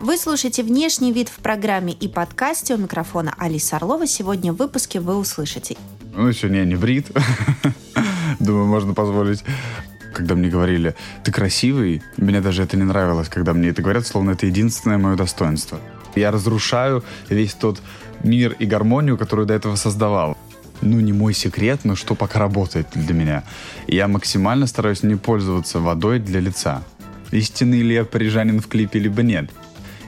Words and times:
Вы 0.00 0.16
слушаете 0.18 0.62
«Внешний 0.62 1.12
вид» 1.12 1.28
в 1.28 1.36
программе 1.36 1.92
и 1.92 2.08
подкасте. 2.08 2.74
У 2.74 2.78
микрофона 2.78 3.34
Алиса 3.38 3.76
Орлова. 3.76 4.06
Сегодня 4.06 4.52
в 4.52 4.56
выпуске 4.56 5.00
вы 5.00 5.16
услышите. 5.16 5.76
Ну, 6.14 6.32
сегодня 6.32 6.60
я 6.60 6.64
не 6.64 6.76
брит. 6.76 7.06
Думаю, 8.40 8.66
можно 8.66 8.94
позволить 8.94 9.42
когда 10.12 10.34
мне 10.34 10.48
говорили, 10.48 10.94
ты 11.24 11.30
красивый, 11.30 12.00
мне 12.16 12.40
даже 12.40 12.62
это 12.62 12.78
не 12.78 12.84
нравилось, 12.84 13.28
когда 13.28 13.52
мне 13.52 13.68
это 13.68 13.82
говорят, 13.82 14.06
словно 14.06 14.30
это 14.30 14.46
единственное 14.46 14.96
мое 14.96 15.14
достоинство. 15.14 15.78
Я 16.14 16.30
разрушаю 16.30 17.04
весь 17.28 17.52
тот 17.52 17.82
мир 18.22 18.56
и 18.58 18.64
гармонию, 18.64 19.18
которую 19.18 19.46
до 19.46 19.52
этого 19.52 19.76
создавал. 19.76 20.34
Ну, 20.80 21.00
не 21.00 21.12
мой 21.12 21.34
секрет, 21.34 21.80
но 21.84 21.96
что 21.96 22.14
пока 22.14 22.38
работает 22.38 22.86
для 22.94 23.12
меня. 23.12 23.44
Я 23.86 24.08
максимально 24.08 24.66
стараюсь 24.66 25.02
не 25.02 25.16
пользоваться 25.16 25.80
водой 25.80 26.18
для 26.18 26.40
лица. 26.40 26.82
Истинный 27.30 27.82
ли 27.82 27.94
я 27.94 28.04
парижанин 28.06 28.62
в 28.62 28.68
клипе, 28.68 28.98
либо 28.98 29.22
нет. 29.22 29.50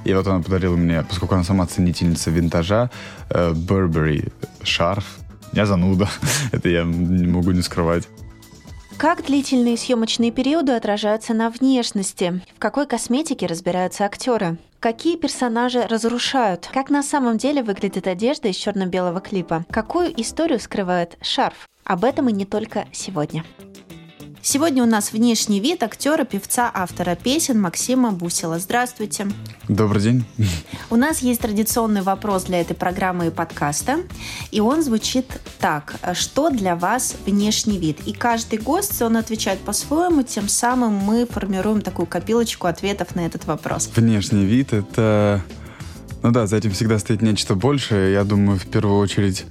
И 0.09 0.15
вот 0.15 0.27
она 0.27 0.41
подарила 0.41 0.75
мне, 0.75 1.03
поскольку 1.03 1.35
она 1.35 1.45
сама 1.45 1.67
ценительница 1.67 2.31
винтажа, 2.31 2.91
э, 3.29 3.53
Burberry 3.53 4.33
шарф. 4.63 5.19
Я 5.53 5.67
зануда, 5.67 6.09
это 6.53 6.71
я 6.71 6.85
не 6.85 7.27
могу 7.27 7.51
не 7.51 7.61
скрывать. 7.61 8.09
Как 8.97 9.27
длительные 9.27 9.77
съемочные 9.77 10.31
периоды 10.31 10.73
отражаются 10.73 11.35
на 11.35 11.51
внешности? 11.51 12.41
В 12.57 12.59
какой 12.59 12.87
косметике 12.87 13.45
разбираются 13.45 14.07
актеры? 14.07 14.57
Какие 14.81 15.19
персонажи 15.19 15.83
разрушают? 15.87 16.71
Как 16.73 16.89
на 16.89 17.03
самом 17.03 17.37
деле 17.37 17.63
выглядит 17.63 18.07
одежда 18.07 18.49
из 18.49 18.57
черно-белого 18.57 19.21
клипа? 19.21 19.67
Какую 19.71 20.19
историю 20.19 20.59
скрывает 20.59 21.19
шарф? 21.21 21.69
Об 21.85 22.05
этом 22.05 22.31
и 22.31 22.33
не 22.33 22.47
только 22.47 22.87
сегодня. 22.93 23.45
Сегодня 24.43 24.83
у 24.83 24.87
нас 24.87 25.13
внешний 25.13 25.61
вид 25.61 25.83
актера, 25.83 26.25
певца, 26.25 26.71
автора 26.73 27.17
песен 27.17 27.61
Максима 27.61 28.13
Бусила. 28.13 28.59
Здравствуйте. 28.59 29.29
Добрый 29.69 30.03
день. 30.03 30.25
У 30.91 30.97
нас 30.97 31.21
есть 31.21 31.41
традиционный 31.41 32.03
вопрос 32.03 32.45
для 32.45 32.61
этой 32.61 32.75
программы 32.75 33.27
и 33.27 33.31
подкаста, 33.31 33.99
и 34.51 34.61
он 34.61 34.83
звучит 34.83 35.27
так. 35.59 35.97
Что 36.15 36.51
для 36.51 36.77
вас 36.77 37.17
внешний 37.27 37.79
вид? 37.79 37.99
И 38.07 38.13
каждый 38.13 38.59
гость, 38.59 39.03
он 39.03 39.17
отвечает 39.17 39.59
по-своему, 39.61 40.23
тем 40.23 40.49
самым 40.49 40.95
мы 40.95 41.27
формируем 41.27 41.83
такую 41.83 42.07
копилочку 42.07 42.69
ответов 42.69 43.15
на 43.15 43.27
этот 43.27 43.47
вопрос. 43.47 43.91
Внешний 43.95 44.45
вид— 44.45 44.73
это... 44.75 45.43
Ну 46.23 46.33
да, 46.33 46.47
за 46.47 46.57
этим 46.57 46.73
всегда 46.73 46.99
стоит 46.99 47.23
нечто 47.23 47.55
большее. 47.55 48.13
Я 48.13 48.25
думаю, 48.25 48.59
в 48.59 48.67
первую 48.67 48.99
очередь 48.99 49.45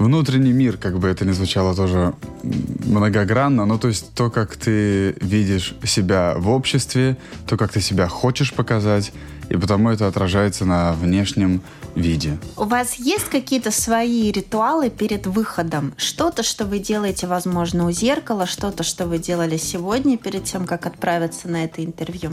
внутренний 0.00 0.52
мир, 0.52 0.76
как 0.78 0.98
бы 0.98 1.08
это 1.08 1.24
ни 1.24 1.32
звучало 1.32 1.76
тоже 1.76 2.14
многогранно, 2.42 3.66
ну 3.66 3.78
то 3.78 3.88
есть 3.88 4.12
то, 4.14 4.30
как 4.30 4.56
ты 4.56 5.12
видишь 5.20 5.74
себя 5.84 6.34
в 6.36 6.48
обществе, 6.48 7.16
то, 7.46 7.56
как 7.56 7.72
ты 7.72 7.80
себя 7.80 8.08
хочешь 8.08 8.52
показать, 8.54 9.12
и 9.50 9.56
потому 9.56 9.90
это 9.90 10.06
отражается 10.06 10.64
на 10.64 10.92
внешнем 10.94 11.60
виде. 11.94 12.38
У 12.56 12.64
вас 12.64 12.94
есть 12.94 13.26
какие-то 13.26 13.70
свои 13.70 14.30
ритуалы 14.30 14.90
перед 14.90 15.26
выходом? 15.26 15.92
Что-то, 15.96 16.42
что 16.42 16.64
вы 16.64 16.78
делаете, 16.78 17.26
возможно, 17.26 17.86
у 17.86 17.90
зеркала, 17.90 18.46
что-то, 18.46 18.82
что 18.84 19.06
вы 19.06 19.18
делали 19.18 19.56
сегодня 19.56 20.16
перед 20.16 20.44
тем, 20.44 20.66
как 20.66 20.86
отправиться 20.86 21.48
на 21.48 21.64
это 21.64 21.84
интервью? 21.84 22.30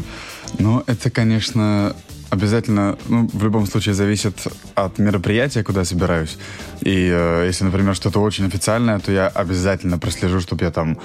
Ну, 0.60 0.84
это, 0.86 1.10
конечно, 1.10 1.96
обязательно, 2.30 2.98
ну, 3.08 3.28
в 3.32 3.44
любом 3.44 3.66
случае 3.68 3.94
зависит 3.96 4.48
от 4.76 5.00
мероприятия, 5.00 5.64
куда 5.64 5.86
собираюсь. 5.86 6.38
И 6.82 7.10
э, 7.12 7.46
если, 7.48 7.66
например, 7.66 7.96
что-то 7.96 8.20
очень 8.20 8.46
официальное, 8.46 9.00
то 9.00 9.12
я 9.12 9.28
обязательно 9.28 9.98
прослежу, 9.98 10.40
чтобы 10.40 10.66
я 10.66 10.72
там 10.72 10.98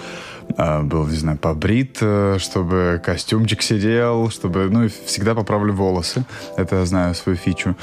э, 0.56 0.82
был, 0.82 1.06
не 1.06 1.16
знаю, 1.16 1.38
побрит, 1.38 1.98
э, 2.00 2.38
чтобы 2.38 3.00
костюмчик 3.04 3.62
сидел, 3.62 4.30
чтобы, 4.30 4.68
ну, 4.70 4.84
и 4.84 4.88
всегда 5.06 5.34
поправлю 5.34 5.72
волосы. 5.72 6.24
Это 6.56 6.76
я 6.76 6.86
знаю 6.86 7.14
свою 7.14 7.38
фичу. 7.38 7.76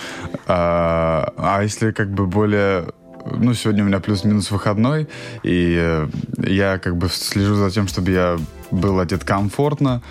А, 0.48 1.34
а 1.38 1.64
если 1.64 1.92
как 1.92 2.12
бы 2.12 2.28
более 2.28 2.86
ну, 3.26 3.54
сегодня 3.54 3.84
у 3.84 3.88
меня 3.88 4.00
плюс-минус 4.00 4.52
выходной, 4.52 5.08
и 5.44 5.78
э, 5.80 6.08
я 6.38 6.78
как 6.78 6.96
бы 6.98 7.10
слежу 7.10 7.56
за 7.56 7.72
тем, 7.72 7.88
чтобы 7.88 8.12
я 8.12 8.38
был 8.72 9.00
одет 9.00 9.24
комфортно, 9.24 10.02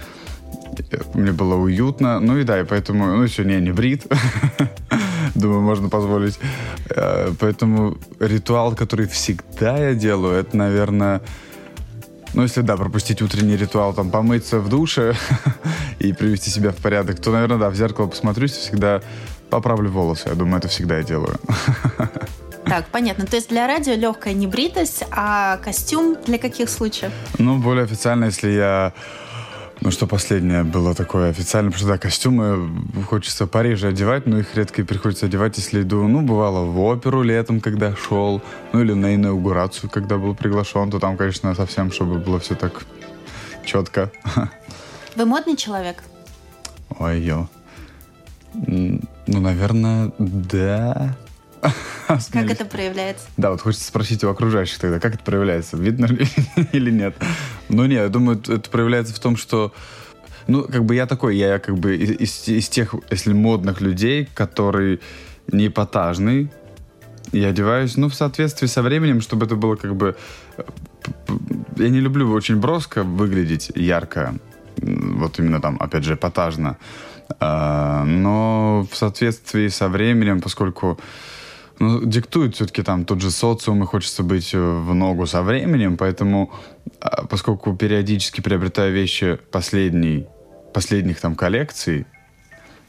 мне 1.15 1.33
было 1.33 1.55
уютно. 1.55 2.21
Ну 2.21 2.39
и 2.39 2.45
да, 2.45 2.61
и 2.61 2.65
поэтому, 2.65 3.07
ну, 3.07 3.27
сегодня 3.29 3.55
я 3.55 3.61
не 3.61 3.73
брит. 3.73 4.07
Думаю, 5.35 5.61
можно 5.61 5.89
позволить. 5.89 6.39
Э, 6.91 7.33
поэтому 7.39 7.97
ритуал, 8.21 8.75
который 8.75 9.07
всегда 9.07 9.79
я 9.79 9.95
делаю, 9.95 10.35
это, 10.35 10.57
наверное, 10.57 11.21
ну, 12.35 12.43
если, 12.43 12.61
да, 12.61 12.77
пропустить 12.77 13.23
утренний 13.23 13.57
ритуал, 13.57 13.95
там, 13.95 14.11
помыться 14.11 14.61
в 14.61 14.69
душе 14.69 15.15
и 15.99 16.13
привести 16.13 16.51
себя 16.51 16.71
в 16.71 16.77
порядок, 16.77 17.21
то, 17.21 17.31
наверное, 17.31 17.59
да, 17.59 17.71
в 17.71 17.75
зеркало 17.75 18.07
посмотрюсь, 18.07 18.53
всегда 18.53 19.03
поправлю 19.51 19.91
волосы. 19.91 20.29
Я 20.29 20.35
думаю, 20.35 20.59
это 20.59 20.69
всегда 20.69 20.99
я 20.99 21.05
делаю. 21.05 21.39
Так, 22.65 22.89
понятно. 22.89 23.25
То 23.25 23.37
есть 23.37 23.49
для 23.49 23.67
радио 23.67 23.95
легкая 23.95 24.35
небритость, 24.35 25.03
а 25.11 25.57
костюм 25.57 26.19
для 26.27 26.37
каких 26.37 26.69
случаев? 26.69 27.13
Ну, 27.39 27.57
более 27.57 27.85
официально, 27.85 28.27
если 28.27 28.51
я 28.51 28.93
ну, 29.81 29.91
что 29.91 30.07
последнее 30.07 30.65
было 30.65 30.95
такое 30.95 31.31
официально, 31.31 31.71
потому 31.71 31.87
что, 31.87 31.95
да, 31.95 31.99
костюмы 31.99 32.71
хочется 33.07 33.47
в 33.47 33.51
Париже 33.51 33.89
одевать, 33.89 34.27
но 34.27 34.39
их 34.39 34.57
редко 34.57 34.85
приходится 34.85 35.27
одевать, 35.27 35.57
если 35.57 35.83
иду, 35.83 36.07
ну, 36.09 36.23
бывало 36.23 36.65
в 36.65 36.81
оперу 36.81 37.23
летом, 37.23 37.61
когда 37.61 37.95
шел, 37.95 38.43
ну, 38.73 38.81
или 38.81 38.93
на 38.93 39.15
инаугурацию, 39.15 39.89
когда 39.89 40.19
был 40.19 40.35
приглашен, 40.35 40.91
то 40.91 40.99
там, 40.99 41.17
конечно, 41.17 41.55
совсем, 41.55 41.93
чтобы 41.93 42.19
было 42.19 42.41
все 42.41 42.55
так 42.55 42.87
четко. 43.65 44.11
Вы 45.17 45.25
модный 45.25 45.57
человек? 45.57 46.03
Ой, 46.99 47.21
ё. 47.21 47.49
Ну, 48.55 49.01
наверное, 49.27 50.11
да. 50.19 51.17
Как 52.33 52.51
это 52.51 52.65
проявляется? 52.65 53.27
Да, 53.37 53.51
вот 53.51 53.61
хочется 53.61 53.87
спросить 53.87 54.25
у 54.25 54.29
окружающих 54.29 54.79
тогда, 54.79 55.01
как 55.01 55.15
это 55.15 55.25
проявляется, 55.25 55.77
видно 55.77 56.07
ли 56.07 56.27
или 56.73 56.91
нет. 56.91 57.15
Ну, 57.69 57.85
нет, 57.85 58.03
я 58.03 58.09
думаю, 58.09 58.39
это 58.39 58.71
проявляется 58.71 59.15
в 59.15 59.19
том, 59.19 59.37
что 59.37 59.73
ну, 60.47 60.65
как 60.65 60.85
бы 60.85 60.95
я 60.95 61.07
такой, 61.07 61.37
я 61.37 61.59
как 61.59 61.77
бы 61.79 61.97
из, 61.97 62.49
из 62.49 62.69
тех, 62.69 62.95
если 63.11 63.33
модных 63.33 63.81
людей, 63.81 64.29
который 64.35 65.01
не 65.53 65.69
эпатажный, 65.69 66.51
я 67.33 67.49
одеваюсь, 67.49 67.97
ну, 67.97 68.09
в 68.09 68.15
соответствии 68.15 68.67
со 68.67 68.83
временем, 68.83 69.21
чтобы 69.21 69.47
это 69.47 69.57
было 69.57 69.77
как 69.77 69.95
бы... 69.95 70.17
Я 71.77 71.89
не 71.91 72.01
люблю 72.01 72.31
очень 72.33 72.57
броско 72.57 73.03
выглядеть, 73.03 73.71
ярко, 73.75 74.35
вот 74.77 75.39
именно 75.39 75.61
там, 75.61 75.77
опять 75.81 76.05
же, 76.05 76.15
эпатажно, 76.15 76.79
а, 77.41 78.05
но 78.05 78.87
в 78.91 78.97
соответствии 78.97 79.69
со 79.69 79.89
временем, 79.89 80.41
поскольку 80.41 80.99
ну, 81.79 82.05
диктует 82.05 82.55
все-таки 82.55 82.83
там 82.83 83.05
тот 83.05 83.21
же 83.21 83.31
социум, 83.31 83.83
и 83.83 83.87
хочется 83.87 84.23
быть 84.23 84.55
э, 84.55 84.59
в 84.59 84.95
ногу 84.95 85.27
со 85.27 85.43
временем, 85.43 85.97
поэтому, 85.97 86.53
а, 87.01 87.27
поскольку 87.27 87.75
периодически 87.75 88.41
приобретаю 88.41 88.93
вещи 88.93 89.39
последней, 89.51 90.27
последних 90.73 91.21
там 91.21 91.35
коллекций, 91.35 92.07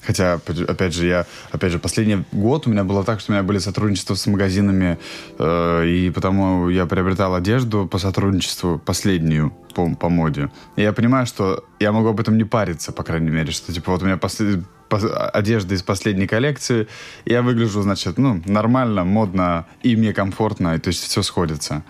Хотя, 0.01 0.39
опять 0.67 0.93
же, 0.93 1.07
я, 1.07 1.25
опять 1.51 1.73
же, 1.73 1.79
последний 1.79 2.23
год 2.31 2.67
у 2.67 2.69
меня 2.69 2.83
было 2.83 3.03
так, 3.03 3.19
что 3.19 3.31
у 3.31 3.35
меня 3.35 3.43
были 3.43 3.57
сотрудничества 3.59 4.15
с 4.15 4.25
магазинами, 4.27 4.97
э, 5.37 5.85
и 5.87 6.09
потому 6.09 6.69
я 6.69 6.85
приобретал 6.85 7.35
одежду 7.35 7.85
по 7.85 7.97
сотрудничеству 7.97 8.79
последнюю 8.79 9.51
по, 9.75 9.93
по 9.95 10.09
моде. 10.09 10.49
И 10.77 10.81
я 10.81 10.93
понимаю, 10.93 11.25
что 11.25 11.65
я 11.79 11.91
могу 11.91 12.07
об 12.07 12.19
этом 12.19 12.37
не 12.37 12.45
париться, 12.45 12.93
по 12.93 13.03
крайней 13.03 13.29
мере, 13.29 13.51
что 13.51 13.73
типа 13.73 13.91
вот 13.91 14.01
у 14.01 14.05
меня 14.05 14.15
послед 14.15 14.63
одежда 14.89 15.75
из 15.75 15.83
последней 15.83 16.27
коллекции, 16.27 16.87
я 17.25 17.41
выгляжу, 17.41 17.81
значит, 17.81 18.17
ну, 18.17 18.41
нормально, 18.45 19.03
модно, 19.03 19.65
и 19.83 19.95
мне 19.95 20.13
комфортно, 20.13 20.75
и 20.75 20.79
то 20.79 20.89
есть 20.89 21.03
все 21.03 21.21
сходится. 21.21 21.83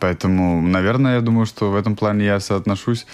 Поэтому, 0.00 0.60
наверное, 0.60 1.14
я 1.16 1.20
думаю, 1.20 1.46
что 1.46 1.70
в 1.70 1.76
этом 1.76 1.96
плане 1.96 2.26
я 2.26 2.40
соотношусь 2.40 3.06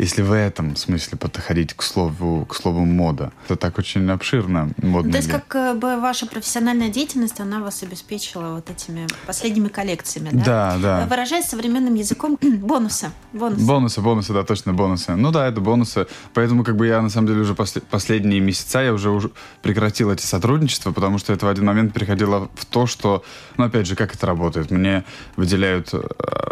если 0.00 0.22
в 0.22 0.32
этом 0.32 0.76
смысле 0.76 1.18
подходить 1.18 1.74
к 1.74 1.82
слову, 1.82 2.46
к 2.46 2.54
слову 2.54 2.86
мода, 2.86 3.32
то 3.48 3.56
так 3.56 3.78
очень 3.78 4.10
обширно 4.10 4.70
модно. 4.78 5.12
То 5.12 5.18
есть 5.18 5.28
как 5.28 5.54
э, 5.54 5.74
бы 5.74 6.00
ваша 6.00 6.26
профессиональная 6.26 6.88
деятельность, 6.88 7.38
она 7.38 7.60
вас 7.60 7.82
обеспечила 7.82 8.54
вот 8.54 8.70
этими 8.70 9.06
последними 9.26 9.68
коллекциями, 9.68 10.30
да? 10.32 10.44
Да, 10.44 10.78
да. 10.78 11.06
Выражаясь 11.06 11.44
современным 11.44 11.94
языком, 11.94 12.38
бонусы. 12.40 13.10
Бонусы, 13.32 13.66
бонусы, 13.66 14.00
бонусы 14.00 14.32
да, 14.32 14.42
точно 14.42 14.72
бонусы. 14.72 15.14
Ну 15.16 15.30
да, 15.32 15.46
это 15.46 15.60
бонусы. 15.60 16.06
Поэтому 16.32 16.64
как 16.64 16.76
бы 16.76 16.86
я 16.86 17.02
на 17.02 17.10
самом 17.10 17.28
деле 17.28 17.40
уже 17.40 17.54
после, 17.54 17.82
последние 17.82 18.40
месяца 18.40 18.80
я 18.80 18.94
уже, 18.94 19.10
уже 19.10 19.30
прекратил 19.60 20.10
эти 20.10 20.24
сотрудничества, 20.24 20.92
потому 20.92 21.18
что 21.18 21.34
это 21.34 21.44
в 21.44 21.48
один 21.50 21.66
момент 21.66 21.92
переходило 21.92 22.48
в 22.54 22.64
то, 22.64 22.86
что, 22.86 23.22
ну 23.58 23.64
опять 23.64 23.86
же, 23.86 23.96
как 23.96 24.14
это 24.14 24.26
работает? 24.26 24.70
Мне 24.70 25.04
выделяют 25.36 25.90
э, 25.92 26.00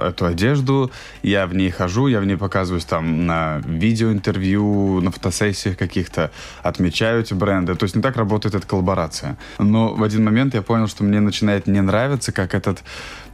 эту 0.08 0.26
одежду, 0.26 0.90
я 1.22 1.46
в 1.46 1.54
ней 1.54 1.70
хожу, 1.70 2.08
я 2.08 2.20
в 2.20 2.26
ней 2.26 2.36
показываюсь 2.36 2.84
там 2.84 3.26
на 3.26 3.37
видеоинтервью, 3.64 5.00
на 5.02 5.10
фотосессиях 5.10 5.76
каких-то, 5.76 6.30
отмечаю 6.62 7.20
эти 7.20 7.34
бренды. 7.34 7.74
То 7.74 7.84
есть 7.84 7.96
не 7.96 8.02
так 8.02 8.16
работает 8.16 8.54
эта 8.54 8.66
коллаборация. 8.66 9.36
Но 9.58 9.94
в 9.94 10.02
один 10.02 10.24
момент 10.24 10.54
я 10.54 10.62
понял, 10.62 10.88
что 10.88 11.04
мне 11.04 11.20
начинает 11.20 11.66
не 11.66 11.80
нравиться, 11.80 12.32
как 12.32 12.54
этот 12.54 12.82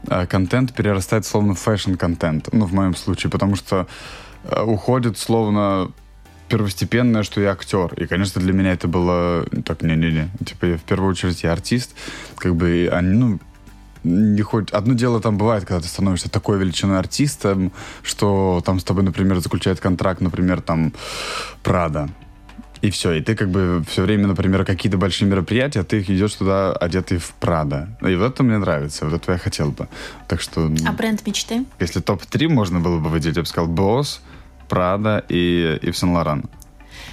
э, 0.08 0.26
контент 0.26 0.74
перерастает 0.74 1.26
словно 1.26 1.54
fashion-контент. 1.54 2.48
Ну, 2.52 2.66
в 2.66 2.72
моем 2.72 2.94
случае, 2.94 3.30
потому 3.30 3.56
что 3.56 3.86
э, 4.44 4.62
уходит 4.62 5.18
словно 5.18 5.90
первостепенное, 6.48 7.22
что 7.22 7.40
я 7.40 7.52
актер. 7.52 7.94
И, 7.94 8.06
конечно, 8.06 8.40
для 8.40 8.52
меня 8.52 8.72
это 8.72 8.88
было 8.88 9.44
так, 9.64 9.82
не-не-не. 9.82 10.28
Типа, 10.44 10.66
я 10.66 10.76
в 10.76 10.82
первую 10.82 11.10
очередь 11.10 11.42
я 11.42 11.52
артист. 11.52 11.94
Как 12.36 12.54
бы, 12.54 12.88
они, 12.92 13.16
ну, 13.16 13.38
не 14.04 14.42
хоть 14.42 14.70
одно 14.70 14.94
дело 14.94 15.20
там 15.20 15.38
бывает, 15.38 15.64
когда 15.64 15.80
ты 15.80 15.88
становишься 15.88 16.30
такой 16.30 16.58
величиной 16.58 16.98
артистом, 16.98 17.72
что 18.02 18.62
там 18.64 18.78
с 18.78 18.84
тобой, 18.84 19.02
например, 19.02 19.40
заключает 19.40 19.80
контракт, 19.80 20.20
например, 20.20 20.60
там 20.60 20.92
Прада. 21.62 22.08
И 22.82 22.90
все, 22.90 23.12
и 23.12 23.22
ты 23.22 23.34
как 23.34 23.48
бы 23.48 23.82
все 23.88 24.02
время, 24.02 24.26
например, 24.26 24.62
какие-то 24.66 24.98
большие 24.98 25.26
мероприятия, 25.26 25.82
ты 25.84 26.00
их 26.00 26.10
идешь 26.10 26.34
туда 26.34 26.72
одетый 26.72 27.16
в 27.16 27.30
Прада. 27.40 27.88
И 28.02 28.14
вот 28.14 28.34
это 28.34 28.42
мне 28.42 28.58
нравится, 28.58 29.06
вот 29.06 29.14
это 29.14 29.32
я 29.32 29.38
хотел 29.38 29.70
бы. 29.70 29.88
Так 30.28 30.42
что... 30.42 30.70
А 30.86 30.92
бренд 30.92 31.26
мечты? 31.26 31.64
Если 31.80 32.00
топ-3 32.00 32.48
можно 32.48 32.80
было 32.80 32.98
бы 32.98 33.08
выделить, 33.08 33.36
я 33.36 33.42
бы 33.42 33.48
сказал 33.48 33.68
Босс, 33.68 34.20
Прада 34.68 35.24
и 35.30 35.78
Ив 35.80 35.96
Сен-Лоран. 35.96 36.44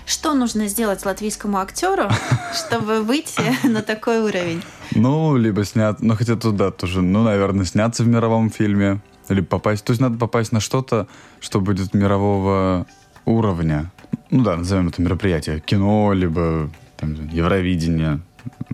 Что 0.05 0.33
нужно 0.33 0.67
сделать 0.67 1.05
латвийскому 1.05 1.57
актеру, 1.57 2.09
чтобы 2.53 3.01
выйти 3.01 3.65
на 3.65 3.81
такой 3.81 4.19
уровень? 4.19 4.61
Ну, 4.93 5.37
либо 5.37 5.63
снят, 5.63 6.01
ну 6.01 6.15
хотя 6.15 6.35
туда 6.35 6.71
тоже, 6.71 7.01
ну, 7.01 7.23
наверное, 7.23 7.65
сняться 7.65 8.03
в 8.03 8.07
мировом 8.07 8.49
фильме, 8.49 9.01
либо 9.29 9.47
попасть, 9.47 9.85
то 9.85 9.91
есть 9.91 10.01
надо 10.01 10.17
попасть 10.17 10.51
на 10.51 10.59
что-то, 10.59 11.07
что 11.39 11.61
будет 11.61 11.93
мирового 11.93 12.85
уровня. 13.25 13.91
Ну 14.29 14.43
да, 14.43 14.57
назовем 14.57 14.89
это 14.89 15.01
мероприятие. 15.01 15.61
Кино, 15.61 16.11
либо 16.13 16.69
там, 16.97 17.29
Евровидение, 17.29 18.19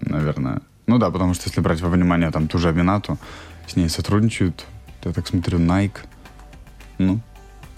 наверное. 0.02 0.62
Ну 0.88 0.98
да, 0.98 1.12
потому 1.12 1.34
что 1.34 1.48
если 1.48 1.62
брать 1.62 1.82
во 1.82 1.90
внимание 1.90 2.32
там 2.32 2.48
ту 2.48 2.58
же 2.58 2.70
Аминату, 2.70 3.18
с 3.68 3.76
ней 3.76 3.90
сотрудничают, 3.90 4.66
я 5.04 5.12
так 5.12 5.28
смотрю, 5.28 5.60
Nike. 5.60 5.98
Ну, 6.98 7.20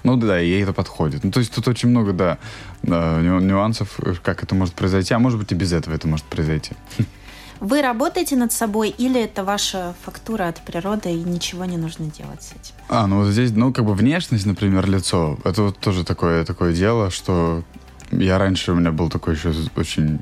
ну 0.04 0.16
да, 0.16 0.40
ей 0.40 0.64
это 0.64 0.72
подходит. 0.72 1.24
Ну, 1.24 1.32
то 1.32 1.40
есть 1.40 1.54
тут 1.54 1.68
очень 1.68 1.90
много, 1.90 2.14
да, 2.14 2.38
нюансов, 2.84 4.00
как 4.24 4.44
это 4.44 4.56
может 4.56 4.74
произойти, 4.76 5.14
а 5.14 5.20
может 5.20 5.40
быть 5.40 5.52
и 5.52 5.56
без 5.56 5.74
этого 5.74 5.96
это 5.96 6.08
может 6.08 6.26
произойти. 6.26 6.72
Вы 7.60 7.82
работаете 7.82 8.38
над 8.38 8.54
собой 8.54 8.90
или 8.90 9.22
это 9.22 9.44
ваша 9.44 9.94
фактура 10.04 10.48
от 10.48 10.62
природы 10.62 11.12
и 11.12 11.24
ничего 11.24 11.66
не 11.66 11.78
нужно 11.78 12.06
делать 12.06 12.42
с 12.42 12.52
этим? 12.52 12.74
А, 12.88 13.06
ну 13.06 13.18
вот 13.18 13.32
здесь, 13.32 13.52
ну, 13.52 13.74
как 13.74 13.84
бы 13.86 13.94
внешность, 13.94 14.46
например, 14.46 14.90
лицо, 14.90 15.38
это 15.44 15.64
вот 15.64 15.78
тоже 15.78 16.06
такое, 16.06 16.46
такое 16.46 16.74
дело, 16.74 17.12
что 17.12 17.64
я 18.12 18.38
раньше, 18.38 18.72
у 18.72 18.76
меня 18.76 18.92
был 18.92 19.10
такой 19.10 19.36
еще 19.36 19.54
очень, 19.76 20.22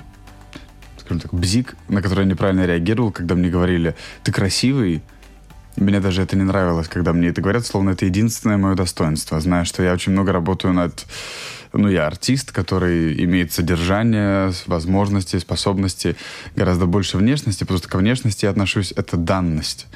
скажем 0.99 1.19
так, 1.19 1.33
бзик, 1.33 1.75
на 1.89 2.01
который 2.01 2.25
я 2.25 2.31
неправильно 2.31 2.65
реагировал, 2.65 3.11
когда 3.11 3.35
мне 3.35 3.49
говорили, 3.49 3.95
ты 4.23 4.31
красивый, 4.31 5.03
мне 5.75 5.99
даже 5.99 6.23
это 6.23 6.35
не 6.35 6.43
нравилось, 6.43 6.87
когда 6.87 7.13
мне 7.13 7.27
это 7.27 7.41
говорят, 7.41 7.65
словно 7.67 7.91
это 7.91 8.05
единственное 8.05 8.57
мое 8.57 8.73
достоинство, 8.73 9.39
зная, 9.39 9.63
что 9.63 9.83
я 9.83 9.93
очень 9.93 10.11
много 10.11 10.31
работаю 10.31 10.73
над 10.73 11.05
ну, 11.77 11.89
я 11.89 12.07
артист, 12.07 12.51
который 12.51 13.23
имеет 13.23 13.53
содержание, 13.53 14.51
возможности, 14.65 15.37
способности, 15.37 16.15
гораздо 16.55 16.85
больше 16.85 17.17
внешности, 17.17 17.63
потому 17.63 17.77
что 17.77 17.87
ко 17.87 17.97
внешности 17.97 18.45
я 18.45 18.51
отношусь, 18.51 18.91
это 18.95 19.17
данность. 19.17 19.87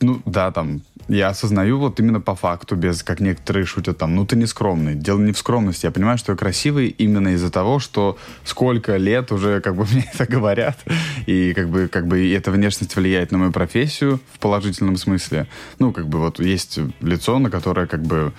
Ну, 0.00 0.22
да, 0.26 0.50
там, 0.52 0.82
я 1.08 1.28
осознаю 1.28 1.78
вот 1.78 1.98
именно 2.00 2.20
по 2.20 2.34
факту, 2.34 2.76
без, 2.76 3.02
как 3.02 3.20
некоторые 3.20 3.66
шутят 3.66 3.98
там, 3.98 4.14
ну, 4.14 4.24
ты 4.24 4.36
не 4.36 4.46
скромный. 4.46 4.94
Дело 4.94 5.18
не 5.18 5.32
в 5.32 5.38
скромности. 5.38 5.86
Я 5.86 5.92
понимаю, 5.92 6.18
что 6.18 6.32
я 6.32 6.38
красивый 6.38 6.88
именно 6.88 7.28
из-за 7.34 7.50
того, 7.50 7.78
что 7.78 8.16
сколько 8.44 8.96
лет 8.96 9.32
уже, 9.32 9.60
как 9.60 9.76
бы, 9.76 9.84
мне 9.92 10.08
это 10.12 10.30
говорят. 10.30 10.78
И, 11.26 11.52
как 11.54 11.68
бы, 11.68 11.88
как 11.88 12.06
бы, 12.06 12.32
эта 12.32 12.50
внешность 12.50 12.96
влияет 12.96 13.32
на 13.32 13.38
мою 13.38 13.52
профессию 13.52 14.20
в 14.32 14.38
положительном 14.38 14.96
смысле. 14.96 15.46
Ну, 15.78 15.92
как 15.92 16.08
бы, 16.08 16.18
вот 16.18 16.40
есть 16.40 16.78
лицо, 17.00 17.38
на 17.38 17.50
которое, 17.50 17.86
как 17.86 18.02
бы, 18.02 18.32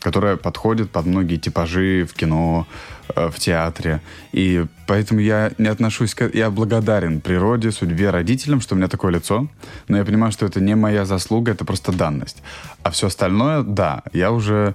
которая 0.00 0.36
подходит 0.36 0.90
под 0.90 1.06
многие 1.06 1.36
типажи 1.36 2.06
в 2.08 2.14
кино, 2.14 2.66
э, 3.14 3.28
в 3.30 3.38
театре. 3.38 4.00
И 4.32 4.64
поэтому 4.86 5.20
я 5.20 5.52
не 5.58 5.68
отношусь 5.68 6.14
к... 6.14 6.30
Я 6.34 6.50
благодарен 6.50 7.20
природе, 7.20 7.72
судьбе, 7.72 8.10
родителям, 8.10 8.60
что 8.60 8.74
у 8.74 8.78
меня 8.78 8.88
такое 8.88 9.12
лицо. 9.12 9.48
Но 9.88 9.96
я 9.96 10.04
понимаю, 10.04 10.32
что 10.32 10.46
это 10.46 10.60
не 10.60 10.76
моя 10.76 11.04
заслуга, 11.04 11.52
это 11.52 11.64
просто 11.64 11.92
данность. 11.92 12.42
А 12.82 12.90
все 12.90 13.06
остальное, 13.06 13.62
да, 13.62 14.02
я 14.12 14.32
уже 14.32 14.74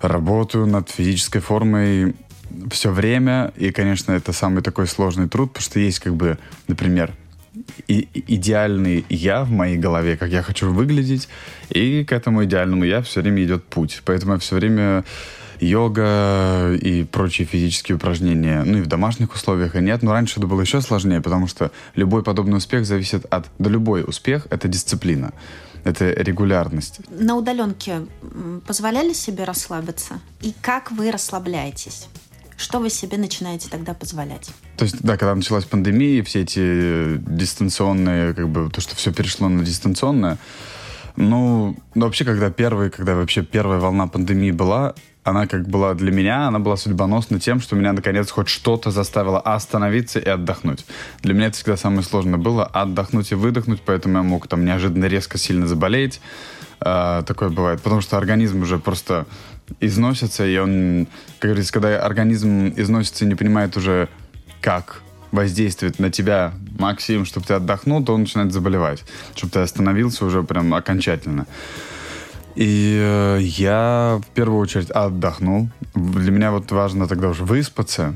работаю 0.00 0.66
над 0.66 0.90
физической 0.90 1.40
формой 1.40 2.14
все 2.70 2.90
время. 2.90 3.52
И, 3.56 3.70
конечно, 3.70 4.12
это 4.12 4.32
самый 4.32 4.62
такой 4.62 4.86
сложный 4.86 5.28
труд, 5.28 5.52
потому 5.52 5.64
что 5.64 5.80
есть 5.80 5.98
как 5.98 6.14
бы, 6.14 6.38
например, 6.68 7.12
и, 7.88 8.08
идеальный 8.26 9.04
я 9.08 9.44
в 9.44 9.50
моей 9.50 9.76
голове, 9.76 10.16
как 10.16 10.30
я 10.30 10.42
хочу 10.42 10.70
выглядеть, 10.72 11.28
и 11.70 12.04
к 12.04 12.12
этому 12.12 12.44
идеальному 12.44 12.84
я 12.84 13.02
все 13.02 13.20
время 13.20 13.44
идет 13.44 13.64
путь. 13.64 14.02
Поэтому 14.04 14.34
я 14.34 14.38
все 14.38 14.56
время 14.56 15.04
йога 15.60 16.74
и 16.74 17.04
прочие 17.04 17.46
физические 17.46 17.96
упражнения, 17.96 18.62
ну 18.64 18.78
и 18.78 18.82
в 18.82 18.86
домашних 18.86 19.34
условиях 19.34 19.76
и 19.76 19.80
нет, 19.80 20.02
но 20.02 20.12
раньше 20.12 20.40
это 20.40 20.46
было 20.46 20.60
еще 20.60 20.80
сложнее, 20.80 21.20
потому 21.20 21.46
что 21.46 21.70
любой 21.94 22.22
подобный 22.22 22.58
успех 22.58 22.86
зависит 22.86 23.24
от... 23.26 23.46
Да 23.58 23.70
любой 23.70 24.04
успех— 24.04 24.46
это 24.50 24.68
дисциплина, 24.68 25.32
это 25.84 26.10
регулярность. 26.10 27.00
На 27.08 27.36
удаленке 27.36 28.06
позволяли 28.66 29.12
себе 29.12 29.44
расслабиться? 29.44 30.20
И 30.42 30.54
как 30.60 30.90
вы 30.90 31.10
расслабляетесь? 31.10 32.08
Что 32.56 32.78
вы 32.78 32.90
себе 32.90 33.18
начинаете 33.18 33.68
тогда 33.68 33.94
позволять? 33.94 34.50
То 34.76 34.84
есть, 34.84 35.00
да, 35.02 35.16
когда 35.16 35.34
началась 35.34 35.64
пандемия, 35.64 36.22
все 36.22 36.42
эти 36.42 37.18
дистанционные, 37.18 38.34
как 38.34 38.48
бы, 38.48 38.70
то, 38.70 38.80
что 38.80 38.94
все 38.94 39.12
перешло 39.12 39.48
на 39.48 39.64
дистанционное, 39.64 40.38
ну, 41.16 41.76
ну, 41.94 42.06
вообще, 42.06 42.24
когда 42.24 42.50
первый, 42.50 42.90
когда 42.90 43.14
вообще 43.14 43.42
первая 43.42 43.78
волна 43.78 44.08
пандемии 44.08 44.50
была, 44.50 44.94
она 45.22 45.46
как 45.46 45.66
была 45.66 45.94
для 45.94 46.12
меня, 46.12 46.48
она 46.48 46.58
была 46.58 46.76
судьбоносна 46.76 47.40
тем, 47.40 47.60
что 47.60 47.76
меня 47.76 47.92
наконец 47.92 48.30
хоть 48.30 48.48
что-то 48.48 48.90
заставило 48.90 49.40
остановиться 49.40 50.18
и 50.18 50.28
отдохнуть. 50.28 50.84
Для 51.22 51.34
меня 51.34 51.46
это 51.46 51.56
всегда 51.56 51.76
самое 51.76 52.02
сложное 52.02 52.38
было 52.38 52.66
отдохнуть 52.66 53.32
и 53.32 53.34
выдохнуть, 53.34 53.80
поэтому 53.84 54.18
я 54.18 54.22
мог 54.22 54.48
там 54.48 54.64
неожиданно 54.64 55.06
резко 55.06 55.38
сильно 55.38 55.66
заболеть. 55.66 56.20
Э, 56.80 57.22
такое 57.26 57.48
бывает, 57.48 57.80
потому 57.80 58.02
что 58.02 58.18
организм 58.18 58.62
уже 58.62 58.78
просто 58.78 59.26
износится, 59.80 60.46
и 60.46 60.56
он, 60.58 61.06
как 61.38 61.50
говорится, 61.50 61.72
когда 61.72 62.04
организм 62.04 62.72
износится 62.76 63.24
и 63.24 63.28
не 63.28 63.34
понимает 63.34 63.76
уже, 63.76 64.08
как 64.60 65.02
воздействует 65.32 65.98
на 65.98 66.10
тебя 66.10 66.54
Максим, 66.78 67.24
чтобы 67.24 67.46
ты 67.46 67.54
отдохнул, 67.54 68.04
то 68.04 68.14
он 68.14 68.20
начинает 68.20 68.52
заболевать, 68.52 69.04
чтобы 69.34 69.52
ты 69.52 69.60
остановился 69.60 70.24
уже 70.24 70.42
прям 70.42 70.72
окончательно. 70.74 71.46
И 72.54 72.98
э, 73.00 73.38
я 73.40 74.20
в 74.24 74.34
первую 74.34 74.60
очередь 74.60 74.90
отдохнул. 74.90 75.68
Для 75.94 76.30
меня 76.30 76.52
вот 76.52 76.70
важно 76.70 77.08
тогда 77.08 77.28
уже 77.28 77.44
выспаться, 77.44 78.14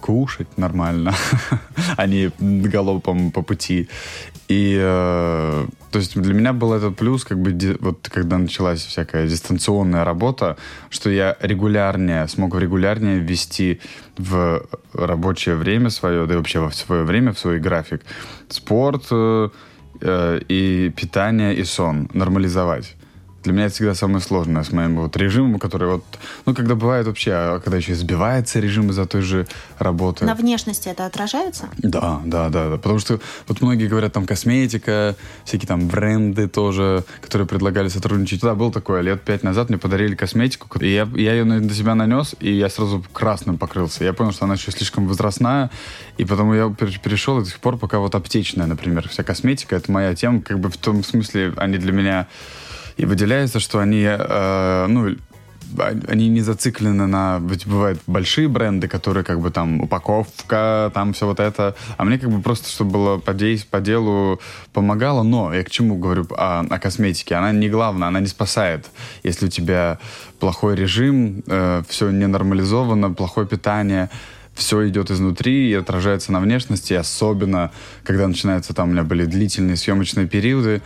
кушать 0.00 0.58
нормально, 0.58 1.14
а 1.96 2.06
не 2.06 2.30
галопом 2.38 3.32
по 3.32 3.42
пути. 3.42 3.88
И 4.48 4.78
э, 4.80 5.66
то 5.90 5.98
есть 5.98 6.18
для 6.18 6.32
меня 6.34 6.52
был 6.54 6.72
этот 6.72 6.96
плюс, 6.96 7.24
как 7.24 7.38
бы 7.38 7.76
вот 7.80 8.08
когда 8.08 8.38
началась 8.38 8.84
всякая 8.84 9.28
дистанционная 9.28 10.04
работа, 10.04 10.56
что 10.88 11.10
я 11.10 11.36
регулярнее 11.40 12.26
смог 12.28 12.54
регулярнее 12.54 13.18
ввести 13.18 13.80
в 14.16 14.62
рабочее 14.94 15.54
время 15.54 15.90
свое, 15.90 16.26
да 16.26 16.34
и 16.34 16.36
вообще 16.38 16.60
в 16.66 16.74
свое 16.74 17.04
время, 17.04 17.32
в 17.32 17.38
свой 17.38 17.60
график 17.60 18.02
спорт 18.48 19.04
э, 19.10 19.50
э, 20.00 20.40
и 20.48 20.92
питание 20.96 21.54
и 21.54 21.64
сон 21.64 22.08
нормализовать. 22.14 22.97
Для 23.48 23.54
меня 23.54 23.64
это 23.64 23.76
всегда 23.76 23.94
самое 23.94 24.20
сложное 24.20 24.62
с 24.62 24.72
моим 24.72 24.96
вот 24.96 25.16
режимом, 25.16 25.58
который 25.58 25.88
вот, 25.88 26.04
ну, 26.44 26.54
когда 26.54 26.74
бывает 26.74 27.06
вообще, 27.06 27.32
а 27.32 27.60
когда 27.60 27.78
еще 27.78 27.92
избивается 27.92 28.60
режим 28.60 28.90
из-за 28.90 29.06
той 29.06 29.22
же 29.22 29.46
работы. 29.78 30.26
На 30.26 30.34
внешности 30.34 30.90
это 30.90 31.06
отражается? 31.06 31.70
Да, 31.78 32.20
да, 32.26 32.50
да, 32.50 32.68
да. 32.68 32.76
Потому 32.76 32.98
что 32.98 33.20
вот 33.46 33.62
многие 33.62 33.86
говорят, 33.86 34.12
там, 34.12 34.26
косметика, 34.26 35.16
всякие 35.46 35.66
там 35.66 35.88
бренды 35.88 36.46
тоже, 36.46 37.04
которые 37.22 37.48
предлагали 37.48 37.88
сотрудничать. 37.88 38.42
Да, 38.42 38.54
был 38.54 38.70
такое, 38.70 39.00
лет 39.00 39.22
пять 39.22 39.42
назад 39.42 39.70
мне 39.70 39.78
подарили 39.78 40.14
косметику, 40.14 40.78
и 40.80 40.92
я, 40.92 41.08
я 41.14 41.32
ее 41.32 41.44
на 41.44 41.72
себя 41.72 41.94
нанес, 41.94 42.36
и 42.40 42.52
я 42.52 42.68
сразу 42.68 43.02
красным 43.14 43.56
покрылся. 43.56 44.04
Я 44.04 44.12
понял, 44.12 44.32
что 44.32 44.44
она 44.44 44.56
еще 44.56 44.72
слишком 44.72 45.08
возрастная, 45.08 45.70
и 46.18 46.26
потому 46.26 46.52
я 46.52 46.68
перешел 46.68 47.38
до 47.38 47.46
сих 47.46 47.60
пор, 47.60 47.78
пока 47.78 47.98
вот 47.98 48.14
аптечная, 48.14 48.66
например, 48.66 49.08
вся 49.08 49.22
косметика, 49.22 49.74
это 49.74 49.90
моя 49.90 50.14
тема, 50.14 50.42
как 50.42 50.60
бы 50.60 50.68
в 50.68 50.76
том 50.76 51.02
смысле, 51.02 51.54
они 51.56 51.78
для 51.78 51.92
меня 51.92 52.26
и 52.98 53.06
выделяется, 53.06 53.60
что 53.60 53.78
они, 53.78 54.04
э, 54.04 54.86
ну, 54.88 55.16
они 56.08 56.28
не 56.28 56.40
зациклены 56.40 57.06
на... 57.06 57.38
Ведь 57.40 57.66
бывают 57.66 58.00
большие 58.06 58.48
бренды, 58.48 58.88
которые 58.88 59.22
как 59.22 59.40
бы 59.40 59.50
там 59.50 59.80
упаковка, 59.80 60.90
там 60.94 61.12
все 61.12 61.26
вот 61.26 61.38
это. 61.40 61.76
А 61.96 62.04
мне 62.04 62.18
как 62.18 62.30
бы 62.30 62.42
просто, 62.42 62.68
чтобы 62.68 62.90
было 62.92 63.18
по, 63.18 63.34
дей, 63.34 63.64
по 63.70 63.80
делу 63.80 64.40
помогало. 64.72 65.22
Но 65.22 65.54
я 65.54 65.62
к 65.62 65.70
чему 65.70 65.96
говорю 65.96 66.26
о, 66.30 66.66
о 66.68 66.78
косметике? 66.78 67.36
Она 67.36 67.52
не 67.52 67.68
главная, 67.68 68.08
она 68.08 68.20
не 68.20 68.26
спасает. 68.26 68.86
Если 69.22 69.46
у 69.46 69.50
тебя 69.50 69.98
плохой 70.40 70.74
режим, 70.74 71.44
э, 71.46 71.82
все 71.88 72.10
не 72.10 72.26
нормализовано, 72.26 73.10
плохое 73.10 73.46
питание, 73.46 74.10
все 74.54 74.88
идет 74.88 75.12
изнутри 75.12 75.70
и 75.70 75.74
отражается 75.74 76.32
на 76.32 76.40
внешности, 76.40 76.94
особенно 76.94 77.70
когда 78.02 78.26
начинаются 78.26 78.74
там, 78.74 78.88
у 78.88 78.92
меня 78.92 79.04
были 79.04 79.24
длительные 79.24 79.76
съемочные 79.76 80.26
периоды, 80.26 80.82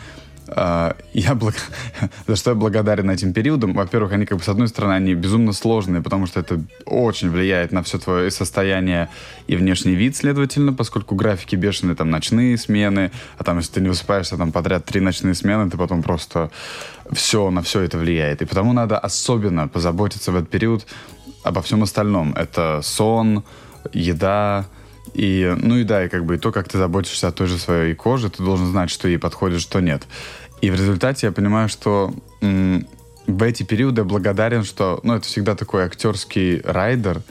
я 0.48 1.34
благ... 1.34 1.54
за 2.26 2.36
что 2.36 2.50
я 2.50 2.56
благодарен 2.56 3.10
этим 3.10 3.32
периодам. 3.32 3.74
Во-первых, 3.74 4.12
они 4.12 4.26
как 4.26 4.38
бы 4.38 4.44
с 4.44 4.48
одной 4.48 4.68
стороны 4.68 4.92
они 4.92 5.14
безумно 5.14 5.52
сложные, 5.52 6.02
потому 6.02 6.26
что 6.26 6.40
это 6.40 6.60
очень 6.84 7.30
влияет 7.30 7.72
на 7.72 7.82
все 7.82 7.98
твое 7.98 8.30
состояние 8.30 9.08
и 9.46 9.56
внешний 9.56 9.94
вид, 9.94 10.16
следовательно, 10.16 10.72
поскольку 10.72 11.14
графики 11.14 11.56
бешеные, 11.56 11.94
там 11.94 12.10
ночные 12.10 12.58
смены, 12.58 13.12
а 13.38 13.44
там 13.44 13.58
если 13.58 13.74
ты 13.74 13.80
не 13.80 13.88
высыпаешься 13.88 14.36
там 14.36 14.52
подряд 14.52 14.84
три 14.84 15.00
ночные 15.00 15.34
смены, 15.34 15.70
ты 15.70 15.76
потом 15.76 16.02
просто 16.02 16.50
все 17.10 17.50
на 17.50 17.62
все 17.62 17.80
это 17.80 17.98
влияет. 17.98 18.42
И 18.42 18.44
потому 18.44 18.72
надо 18.72 18.98
особенно 18.98 19.68
позаботиться 19.68 20.32
в 20.32 20.36
этот 20.36 20.50
период 20.50 20.86
обо 21.44 21.62
всем 21.62 21.82
остальном. 21.82 22.34
Это 22.34 22.80
сон, 22.82 23.44
еда, 23.92 24.66
и, 25.14 25.54
ну 25.58 25.76
и 25.76 25.84
да, 25.84 26.04
и 26.04 26.08
как 26.08 26.24
бы 26.24 26.36
и 26.36 26.38
то, 26.38 26.52
как 26.52 26.68
ты 26.68 26.78
заботишься 26.78 27.28
о 27.28 27.32
той 27.32 27.46
же 27.46 27.58
своей 27.58 27.94
коже, 27.94 28.30
ты 28.30 28.42
должен 28.42 28.66
знать, 28.66 28.90
что 28.90 29.08
ей 29.08 29.18
подходит, 29.18 29.60
что 29.60 29.80
нет. 29.80 30.02
И 30.60 30.70
в 30.70 30.74
результате 30.74 31.26
я 31.26 31.32
понимаю, 31.32 31.68
что 31.68 32.14
м- 32.40 32.86
в 33.26 33.42
эти 33.42 33.62
периоды 33.62 34.04
благодарен, 34.04 34.64
что, 34.64 35.00
ну, 35.02 35.14
это 35.14 35.26
всегда 35.26 35.54
такой 35.54 35.84
актерский 35.84 36.60
райдер, 36.60 37.22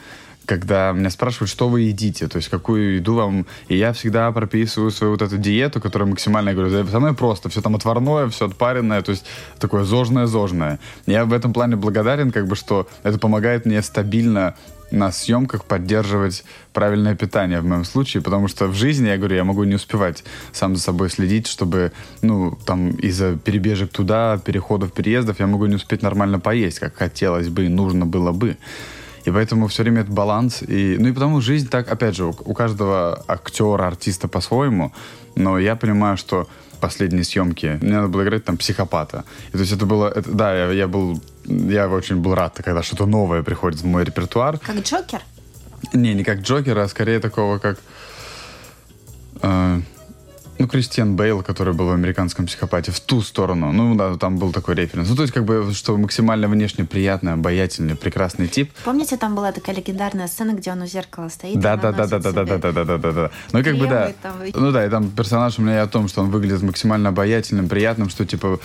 когда 0.45 0.91
меня 0.91 1.09
спрашивают, 1.09 1.49
что 1.49 1.69
вы 1.69 1.81
едите, 1.81 2.27
то 2.27 2.37
есть 2.37 2.49
какую 2.49 2.95
еду 2.95 3.13
вам... 3.13 3.45
И 3.69 3.77
я 3.77 3.93
всегда 3.93 4.31
прописываю 4.31 4.91
свою 4.91 5.13
вот 5.13 5.21
эту 5.21 5.37
диету, 5.37 5.79
которая 5.79 6.09
максимально, 6.09 6.49
я 6.49 6.55
говорю, 6.55 6.87
самое 6.87 7.13
просто, 7.13 7.47
все 7.49 7.61
там 7.61 7.75
отварное, 7.75 8.27
все 8.27 8.47
отпаренное, 8.47 9.01
то 9.01 9.11
есть 9.11 9.25
такое 9.59 9.83
зожное-зожное. 9.83 10.79
Я 11.05 11.25
в 11.25 11.33
этом 11.33 11.53
плане 11.53 11.77
благодарен, 11.77 12.31
как 12.31 12.47
бы, 12.47 12.55
что 12.55 12.87
это 13.03 13.17
помогает 13.17 13.65
мне 13.65 13.81
стабильно 13.81 14.55
на 14.91 15.11
съемках 15.11 15.65
поддерживать 15.65 16.43
правильное 16.73 17.15
питание 17.15 17.61
в 17.61 17.65
моем 17.65 17.85
случае, 17.85 18.21
потому 18.21 18.47
что 18.47 18.67
в 18.67 18.73
жизни, 18.73 19.07
я 19.07 19.17
говорю, 19.17 19.35
я 19.35 19.43
могу 19.43 19.63
не 19.63 19.75
успевать 19.75 20.23
сам 20.51 20.75
за 20.75 20.81
собой 20.81 21.09
следить, 21.09 21.47
чтобы, 21.47 21.91
ну, 22.21 22.57
там, 22.65 22.91
из-за 22.91 23.37
перебежек 23.37 23.91
туда, 23.91 24.37
переходов, 24.37 24.93
переездов, 24.93 25.39
я 25.39 25.47
могу 25.47 25.65
не 25.65 25.75
успеть 25.75 26.01
нормально 26.01 26.39
поесть, 26.39 26.79
как 26.79 26.95
хотелось 26.95 27.49
бы 27.49 27.65
и 27.65 27.69
нужно 27.69 28.05
было 28.05 28.31
бы. 28.31 28.57
И 29.25 29.31
поэтому 29.31 29.67
все 29.67 29.83
время 29.83 30.01
это 30.01 30.11
баланс. 30.11 30.63
И, 30.63 30.97
ну 30.99 31.09
и 31.09 31.11
потому 31.11 31.41
жизнь 31.41 31.69
так, 31.69 31.91
опять 31.91 32.15
же, 32.15 32.25
у, 32.25 32.29
у 32.29 32.53
каждого 32.53 33.23
актера, 33.27 33.87
артиста 33.87 34.27
по-своему. 34.27 34.91
Но 35.35 35.59
я 35.59 35.75
понимаю, 35.75 36.17
что 36.17 36.47
последние 36.79 37.23
съемки 37.23 37.77
мне 37.81 37.93
надо 37.93 38.07
было 38.07 38.23
играть 38.23 38.43
там 38.43 38.57
психопата. 38.57 39.23
И, 39.49 39.51
то 39.51 39.59
есть 39.59 39.71
это 39.71 39.85
было, 39.85 40.07
это, 40.07 40.29
да, 40.31 40.55
я, 40.55 40.71
я 40.71 40.87
был, 40.87 41.21
я 41.45 41.89
очень 41.89 42.17
был 42.17 42.35
рад, 42.35 42.59
когда 42.63 42.83
что-то 42.83 43.05
новое 43.05 43.43
приходит 43.43 43.81
в 43.81 43.85
мой 43.85 44.03
репертуар. 44.03 44.57
Как 44.59 44.77
Джокер? 44.77 45.21
Не, 45.93 46.13
не 46.13 46.23
как 46.23 46.41
Джокера, 46.41 46.83
а 46.83 46.87
скорее 46.87 47.19
такого, 47.19 47.57
как... 47.57 47.79
Э, 49.41 49.81
ну, 50.61 50.67
Кристиан 50.67 51.15
Бейл, 51.15 51.41
который 51.41 51.73
был 51.73 51.87
в 51.87 51.91
«Американском 51.91 52.45
психопате», 52.45 52.91
в 52.91 52.99
ту 52.99 53.21
сторону. 53.21 53.71
Ну, 53.71 53.95
да, 53.95 54.15
там 54.15 54.37
был 54.37 54.51
такой 54.51 54.75
референс. 54.75 55.09
Ну, 55.09 55.15
то 55.15 55.23
есть, 55.23 55.33
как 55.33 55.43
бы, 55.43 55.71
что 55.73 55.97
максимально 55.97 56.47
внешне 56.47 56.85
приятный, 56.85 57.33
обаятельный, 57.33 57.95
прекрасный 57.95 58.47
тип. 58.47 58.71
Помните, 58.85 59.17
там 59.17 59.33
была 59.33 59.51
такая 59.51 59.75
легендарная 59.75 60.27
сцена, 60.27 60.51
где 60.51 60.71
он 60.71 60.83
у 60.83 60.85
зеркала 60.85 61.29
стоит? 61.29 61.59
Да, 61.59 61.77
да, 61.77 61.91
да, 61.91 62.05
да, 62.05 62.19
да, 62.19 62.31
да, 62.31 62.43
да, 62.45 62.57
да, 62.57 62.71
да, 62.71 62.85
да, 62.85 62.97
да, 62.97 63.11
да. 63.11 63.31
Ну, 63.51 63.63
как 63.63 63.75
бы, 63.75 63.87
да. 63.87 64.13
Там... 64.21 64.33
Ну, 64.53 64.71
да, 64.71 64.85
и 64.85 64.89
там 64.89 65.09
персонаж 65.09 65.57
у 65.57 65.63
меня 65.63 65.77
и 65.77 65.79
о 65.79 65.87
том, 65.87 66.07
что 66.07 66.21
он 66.21 66.29
выглядит 66.29 66.61
максимально 66.61 67.09
обаятельным, 67.09 67.67
приятным, 67.67 68.09
что, 68.09 68.23
типа, 68.25 68.59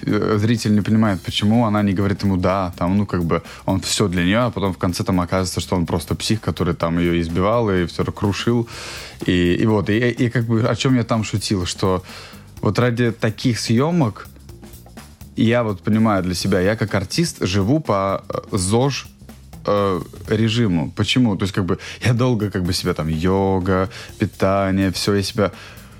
зритель 0.00 0.74
не 0.74 0.80
понимает, 0.80 1.20
почему 1.20 1.66
она 1.66 1.82
не 1.82 1.92
говорит 1.92 2.22
ему 2.22 2.38
«да», 2.38 2.72
там, 2.78 2.96
ну, 2.96 3.04
как 3.04 3.24
бы, 3.24 3.42
он 3.66 3.80
все 3.80 4.08
для 4.08 4.24
нее, 4.24 4.38
а 4.38 4.50
потом 4.50 4.72
в 4.72 4.78
конце 4.78 5.04
там 5.04 5.20
оказывается, 5.20 5.60
что 5.60 5.76
он 5.76 5.84
просто 5.84 6.14
псих, 6.14 6.40
который 6.40 6.74
там 6.74 6.98
ее 6.98 7.20
избивал 7.20 7.70
и 7.70 7.84
все 7.84 8.04
крушил. 8.04 8.66
И, 9.24 9.54
и 9.54 9.66
вот, 9.66 9.88
и, 9.88 9.98
и 9.98 10.28
как 10.28 10.44
бы, 10.44 10.62
о 10.62 10.74
чем 10.74 10.96
я 10.96 11.04
там 11.04 11.24
шутил, 11.24 11.66
что 11.66 12.02
вот 12.60 12.78
ради 12.78 13.12
таких 13.12 13.58
съемок 13.58 14.28
я 15.36 15.62
вот 15.62 15.82
понимаю 15.82 16.22
для 16.22 16.34
себя, 16.34 16.60
я 16.60 16.76
как 16.76 16.94
артист 16.94 17.38
живу 17.40 17.80
по 17.80 18.24
э, 18.28 18.56
ЗОЖ 18.56 19.08
э, 19.66 20.00
режиму. 20.28 20.92
Почему? 20.96 21.36
То 21.36 21.44
есть 21.44 21.54
как 21.54 21.64
бы 21.64 21.78
я 22.04 22.14
долго 22.14 22.50
как 22.50 22.62
бы 22.62 22.72
себя 22.72 22.94
там 22.94 23.08
йога, 23.08 23.90
питание, 24.18 24.90
все, 24.92 25.14
я 25.14 25.22
себя 25.22 25.52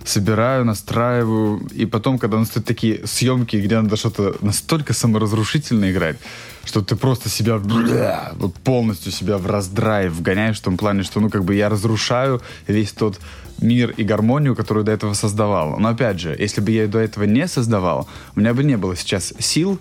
собираю, 0.06 0.64
настраиваю, 0.64 1.66
и 1.74 1.84
потом, 1.84 2.18
когда 2.18 2.38
настают 2.38 2.66
такие 2.66 3.06
съемки, 3.06 3.56
где 3.56 3.80
надо 3.80 3.96
что-то 3.96 4.36
настолько 4.40 4.94
саморазрушительно 4.94 5.90
играть, 5.90 6.16
что 6.64 6.80
ты 6.80 6.96
просто 6.96 7.28
себя 7.28 7.58
бля, 7.58 8.32
полностью 8.64 9.12
себя 9.12 9.36
в 9.36 9.46
раздрайв 9.46 10.12
вгоняешь 10.12 10.58
в 10.58 10.62
том 10.62 10.76
плане, 10.76 11.02
что 11.02 11.20
ну 11.20 11.28
как 11.28 11.44
бы 11.44 11.54
я 11.54 11.68
разрушаю 11.68 12.40
весь 12.68 12.92
тот 12.92 13.18
мир 13.58 13.90
и 13.90 14.04
гармонию, 14.04 14.54
которую 14.54 14.84
до 14.84 14.92
этого 14.92 15.14
создавал. 15.14 15.76
Но 15.78 15.88
опять 15.88 16.20
же, 16.20 16.36
если 16.38 16.60
бы 16.60 16.70
я 16.70 16.86
до 16.86 16.98
этого 16.98 17.24
не 17.24 17.48
создавал, 17.48 18.08
у 18.34 18.40
меня 18.40 18.54
бы 18.54 18.62
не 18.62 18.76
было 18.76 18.96
сейчас 18.96 19.34
сил 19.38 19.80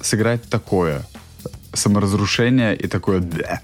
сыграть 0.00 0.42
такое 0.48 1.02
саморазрушение 1.74 2.74
и 2.76 2.88
такое 2.88 3.20
да. 3.20 3.60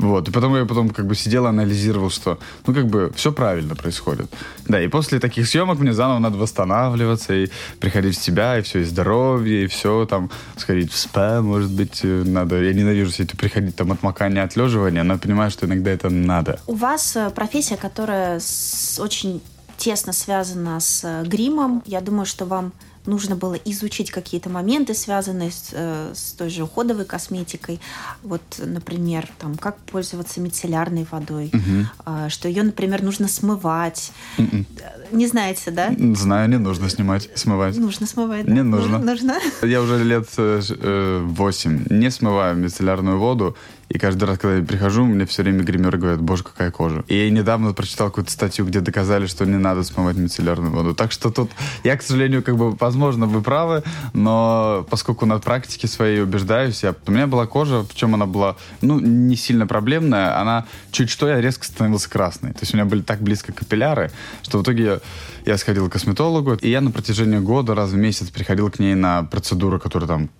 Вот, 0.00 0.28
и 0.28 0.32
потом 0.32 0.56
я 0.56 0.64
потом 0.64 0.88
как 0.88 1.06
бы 1.06 1.14
сидел, 1.14 1.46
анализировал, 1.46 2.10
что, 2.10 2.38
ну, 2.66 2.74
как 2.74 2.86
бы, 2.86 3.12
все 3.14 3.32
правильно 3.32 3.74
происходит. 3.74 4.32
Да, 4.66 4.82
и 4.82 4.88
после 4.88 5.20
таких 5.20 5.46
съемок 5.46 5.78
мне 5.78 5.92
заново 5.92 6.18
надо 6.18 6.38
восстанавливаться 6.38 7.34
и 7.34 7.48
приходить 7.80 8.16
в 8.16 8.22
себя, 8.22 8.58
и 8.58 8.62
все, 8.62 8.80
и 8.80 8.84
здоровье, 8.84 9.64
и 9.64 9.66
все, 9.66 10.06
там, 10.06 10.30
сходить 10.56 10.90
в 10.90 10.96
спа, 10.96 11.42
может 11.42 11.70
быть, 11.70 12.00
э, 12.02 12.22
надо. 12.24 12.62
Я 12.62 12.72
ненавижу 12.72 13.10
все 13.10 13.24
это 13.24 13.36
приходить 13.36 13.76
там 13.76 13.92
отмокание, 13.92 14.42
отлеживания, 14.42 15.02
но 15.02 15.18
понимаю, 15.18 15.50
что 15.50 15.66
иногда 15.66 15.90
это 15.90 16.08
надо. 16.08 16.58
У 16.66 16.74
вас 16.74 17.16
э, 17.16 17.30
профессия, 17.30 17.76
которая 17.76 18.40
с, 18.40 18.98
очень 18.98 19.42
тесно 19.76 20.12
связана 20.14 20.80
с 20.80 21.02
э, 21.04 21.24
гримом. 21.26 21.82
Я 21.84 22.00
думаю, 22.00 22.24
что 22.24 22.46
вам 22.46 22.72
нужно 23.06 23.36
было 23.36 23.54
изучить 23.54 24.10
какие-то 24.10 24.50
моменты, 24.50 24.94
связанные 24.94 25.50
с, 25.50 25.70
э, 25.72 26.12
с 26.14 26.32
той 26.32 26.50
же 26.50 26.64
уходовой 26.64 27.04
косметикой. 27.04 27.80
Вот, 28.22 28.42
например, 28.58 29.28
там, 29.38 29.56
как 29.56 29.78
пользоваться 29.78 30.40
мицеллярной 30.40 31.06
водой, 31.10 31.50
угу. 31.52 31.86
э, 32.06 32.28
что 32.28 32.48
ее, 32.48 32.62
например, 32.62 33.02
нужно 33.02 33.28
смывать. 33.28 34.12
Mm-mm. 34.38 34.66
Не 35.12 35.26
знаете, 35.26 35.70
да? 35.70 35.94
Знаю, 36.14 36.48
не 36.48 36.58
нужно 36.58 36.88
снимать, 36.88 37.28
смывать. 37.34 37.76
Нужно 37.76 38.06
смывать, 38.06 38.46
да? 38.46 38.52
Не 38.52 38.62
нужно. 38.62 38.98
Нужно. 38.98 39.38
Я 39.62 39.82
уже 39.82 40.02
лет 40.04 40.28
э, 40.36 41.22
8 41.24 41.84
э, 41.90 41.94
не 41.94 42.10
смываю 42.10 42.56
мицеллярную 42.56 43.18
воду 43.18 43.56
и 43.90 43.98
каждый 43.98 44.24
раз, 44.24 44.38
когда 44.38 44.58
я 44.58 44.62
прихожу, 44.62 45.04
мне 45.04 45.26
все 45.26 45.42
время 45.42 45.64
гримеры 45.64 45.98
говорят, 45.98 46.20
боже, 46.20 46.44
какая 46.44 46.70
кожа. 46.70 47.04
И 47.08 47.16
я 47.16 47.28
недавно 47.28 47.72
прочитал 47.72 48.08
какую-то 48.08 48.30
статью, 48.30 48.64
где 48.64 48.80
доказали, 48.80 49.26
что 49.26 49.44
не 49.44 49.56
надо 49.56 49.82
смывать 49.82 50.16
мицеллярную 50.16 50.70
воду. 50.72 50.94
Так 50.94 51.10
что 51.10 51.30
тут 51.30 51.50
я, 51.82 51.96
к 51.96 52.02
сожалению, 52.02 52.44
как 52.44 52.56
бы, 52.56 52.76
возможно, 52.90 53.26
вы 53.26 53.40
правы, 53.40 53.82
но 54.12 54.84
поскольку 54.90 55.26
на 55.26 55.38
практике 55.38 55.86
своей 55.86 56.22
убеждаюсь, 56.22 56.82
я, 56.82 56.94
у 57.06 57.10
меня 57.12 57.26
была 57.26 57.46
кожа, 57.46 57.82
в 57.82 57.94
чем 57.94 58.14
она 58.14 58.26
была, 58.26 58.56
ну, 58.82 58.98
не 58.98 59.36
сильно 59.36 59.66
проблемная, 59.66 60.40
она 60.40 60.66
чуть 60.90 61.08
что, 61.08 61.28
я 61.28 61.40
резко 61.40 61.64
становился 61.64 62.10
красной. 62.10 62.52
То 62.52 62.60
есть 62.62 62.74
у 62.74 62.76
меня 62.76 62.84
были 62.84 63.02
так 63.02 63.20
близко 63.20 63.52
капилляры, 63.52 64.10
что 64.42 64.58
в 64.58 64.62
итоге 64.62 64.84
я, 64.84 65.00
я 65.46 65.58
сходил 65.58 65.88
к 65.88 65.92
косметологу, 65.92 66.54
и 66.54 66.68
я 66.68 66.80
на 66.80 66.90
протяжении 66.90 67.38
года 67.38 67.74
раз 67.74 67.90
в 67.90 67.96
месяц 67.96 68.28
приходил 68.28 68.70
к 68.70 68.80
ней 68.80 68.94
на 68.94 69.22
процедуру, 69.22 69.78
которая 69.78 70.08
там 70.08 70.30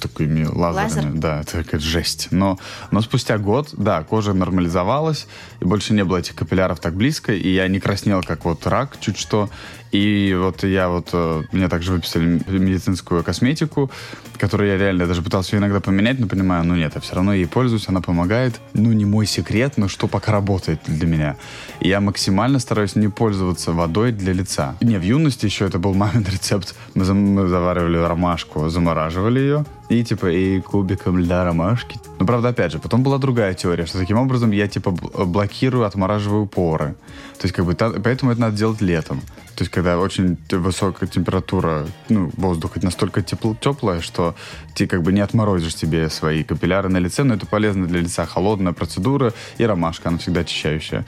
такими 0.00 0.44
лазерами. 0.44 1.06
Лазер? 1.06 1.12
Да, 1.14 1.40
это 1.40 1.64
какая-то 1.64 1.84
жесть. 1.84 2.28
Но, 2.30 2.58
но 2.90 3.00
спустя 3.00 3.38
год, 3.38 3.70
да, 3.72 4.02
кожа 4.04 4.32
нормализовалась, 4.32 5.26
и 5.60 5.64
больше 5.64 5.94
не 5.94 6.04
было 6.04 6.18
этих 6.18 6.34
капилляров 6.34 6.80
так 6.80 6.94
близко, 6.94 7.32
и 7.32 7.48
я 7.48 7.66
не 7.68 7.80
краснел, 7.80 8.22
как 8.22 8.44
вот 8.44 8.66
рак, 8.66 8.96
чуть 9.00 9.18
что. 9.18 9.48
И 9.94 10.34
вот 10.36 10.64
я 10.64 10.88
вот, 10.88 11.10
э, 11.12 11.42
мне 11.52 11.68
также 11.68 11.92
выписали 11.92 12.42
медицинскую 12.48 13.22
косметику, 13.22 13.92
которую 14.38 14.68
я 14.70 14.76
реально 14.76 15.06
даже 15.06 15.22
пытался 15.22 15.56
иногда 15.56 15.78
поменять, 15.78 16.18
но 16.18 16.26
понимаю, 16.26 16.64
ну 16.64 16.74
нет, 16.74 16.96
я 16.96 17.00
все 17.00 17.14
равно 17.14 17.32
ей 17.32 17.46
пользуюсь, 17.46 17.88
она 17.88 18.00
помогает. 18.00 18.60
Ну, 18.72 18.90
не 18.90 19.04
мой 19.04 19.24
секрет, 19.24 19.74
но 19.76 19.86
что 19.86 20.08
пока 20.08 20.32
работает 20.32 20.80
для 20.88 21.06
меня. 21.06 21.36
И 21.78 21.88
я 21.88 22.00
максимально 22.00 22.58
стараюсь 22.58 22.96
не 22.96 23.06
пользоваться 23.06 23.70
водой 23.70 24.10
для 24.10 24.32
лица. 24.32 24.76
Не, 24.80 24.98
в 24.98 25.02
юности 25.02 25.44
еще 25.46 25.66
это 25.66 25.78
был 25.78 25.94
мамин 26.02 26.26
рецепт. 26.28 26.74
Мы, 26.94 27.04
мы 27.14 27.46
заваривали 27.46 27.98
ромашку, 27.98 28.68
замораживали 28.68 29.38
ее, 29.38 29.64
и 29.88 30.02
типа 30.02 30.26
и 30.26 30.60
кубиком 30.60 31.20
льда 31.20 31.44
ромашки. 31.44 32.00
Ну, 32.18 32.26
правда, 32.26 32.48
опять 32.48 32.72
же, 32.72 32.80
потом 32.80 33.04
была 33.04 33.18
другая 33.18 33.54
теория, 33.54 33.86
что 33.86 33.98
таким 33.98 34.18
образом 34.18 34.50
я 34.50 34.66
типа 34.66 34.90
блокирую, 34.90 35.84
отмораживаю 35.84 36.46
поры. 36.46 36.96
То 37.38 37.44
есть 37.44 37.54
как 37.54 37.64
бы 37.64 37.74
та, 37.74 37.90
поэтому 37.90 38.32
это 38.32 38.40
надо 38.40 38.56
делать 38.56 38.80
летом. 38.80 39.20
То 39.54 39.62
есть, 39.62 39.70
когда 39.70 39.98
очень 39.98 40.36
высокая 40.50 41.08
температура, 41.08 41.86
ну, 42.08 42.30
воздуха 42.36 42.80
настолько 42.82 43.22
тепло, 43.22 43.56
теплая, 43.60 44.00
что 44.00 44.34
ты 44.74 44.86
как 44.86 45.02
бы 45.02 45.12
не 45.12 45.20
отморозишь 45.20 45.76
себе 45.76 46.10
свои 46.10 46.42
капилляры 46.42 46.88
на 46.88 46.98
лице, 46.98 47.22
но 47.22 47.34
это 47.34 47.46
полезно 47.46 47.86
для 47.86 48.00
лица. 48.00 48.26
Холодная 48.26 48.72
процедура 48.72 49.32
и 49.58 49.64
ромашка, 49.64 50.08
она 50.08 50.18
всегда 50.18 50.40
очищающая. 50.40 51.04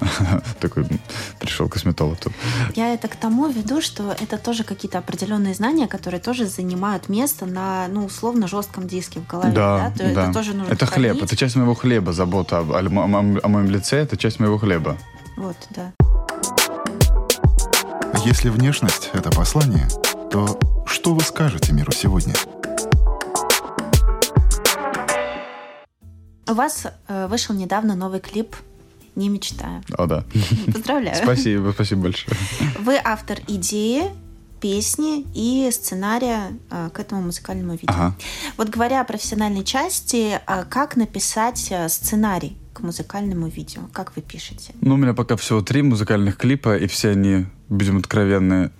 Такой 0.60 0.86
пришел 1.40 1.68
косметолог 1.68 2.18
тут. 2.20 2.32
Я 2.76 2.94
это 2.94 3.08
к 3.08 3.16
тому 3.16 3.48
веду, 3.48 3.80
что 3.80 4.14
это 4.18 4.38
тоже 4.38 4.62
какие-то 4.62 4.98
определенные 4.98 5.54
знания, 5.54 5.88
которые 5.88 6.20
тоже 6.20 6.46
занимают 6.46 7.08
место 7.08 7.46
на, 7.46 7.88
ну, 7.88 8.04
условно 8.04 8.46
жестком 8.46 8.86
диске 8.86 9.20
в 9.20 9.26
голове. 9.26 9.52
Да, 9.52 9.92
да. 9.96 10.04
Это 10.04 10.32
тоже 10.32 10.54
нужно 10.54 10.72
Это 10.72 10.86
хлеб, 10.86 11.22
это 11.22 11.36
часть 11.36 11.56
моего 11.56 11.74
хлеба, 11.74 12.12
забота 12.12 12.58
о 12.58 13.48
моем 13.48 13.70
лице, 13.70 13.96
это 13.98 14.16
часть 14.16 14.38
моего 14.38 14.58
хлеба. 14.58 14.96
Вот, 15.36 15.56
да. 15.70 15.92
Если 18.24 18.48
внешность— 18.48 19.10
это 19.12 19.30
послание, 19.30 19.88
то 20.30 20.58
что 20.86 21.14
вы 21.14 21.20
скажете 21.22 21.72
миру 21.72 21.92
сегодня? 21.92 22.34
У 26.48 26.54
вас 26.54 26.86
э, 27.08 27.26
вышел 27.28 27.54
недавно 27.54 27.94
новый 27.94 28.20
клип 28.20 28.56
«Не 29.14 29.28
мечтаю». 29.28 29.82
О, 29.96 30.06
да. 30.06 30.24
Поздравляю. 30.72 31.16
Спасибо, 31.16 31.72
спасибо 31.72 32.02
большое. 32.02 32.36
Вы 32.78 32.98
автор 33.02 33.38
идеи, 33.46 34.04
песни 34.60 35.26
и 35.34 35.70
сценария 35.70 36.52
э, 36.70 36.90
к 36.92 37.00
этому 37.00 37.22
музыкальному 37.22 37.72
видео. 37.72 37.88
Ага. 37.88 38.14
Вот 38.56 38.68
говоря 38.68 39.00
о 39.00 39.04
профессиональной 39.04 39.64
части, 39.64 40.40
э, 40.46 40.64
как 40.68 40.96
написать 40.96 41.68
э, 41.70 41.88
сценарий 41.88 42.56
к 42.78 42.82
музыкальному 42.82 43.48
видео? 43.48 43.82
Как 43.92 44.16
вы 44.16 44.22
пишете? 44.22 44.72
Ну, 44.80 44.94
у 44.94 44.96
меня 44.96 45.14
пока 45.14 45.34
всего 45.36 45.60
три 45.60 45.82
музыкальных 45.82 46.36
клипа, 46.36 46.76
и 46.76 46.86
все 46.86 47.10
они, 47.10 47.46
будем 47.68 47.96
откровенны, 47.98 48.70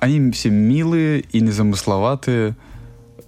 они 0.00 0.30
все 0.32 0.50
милые 0.50 1.20
и 1.32 1.40
незамысловатые. 1.40 2.54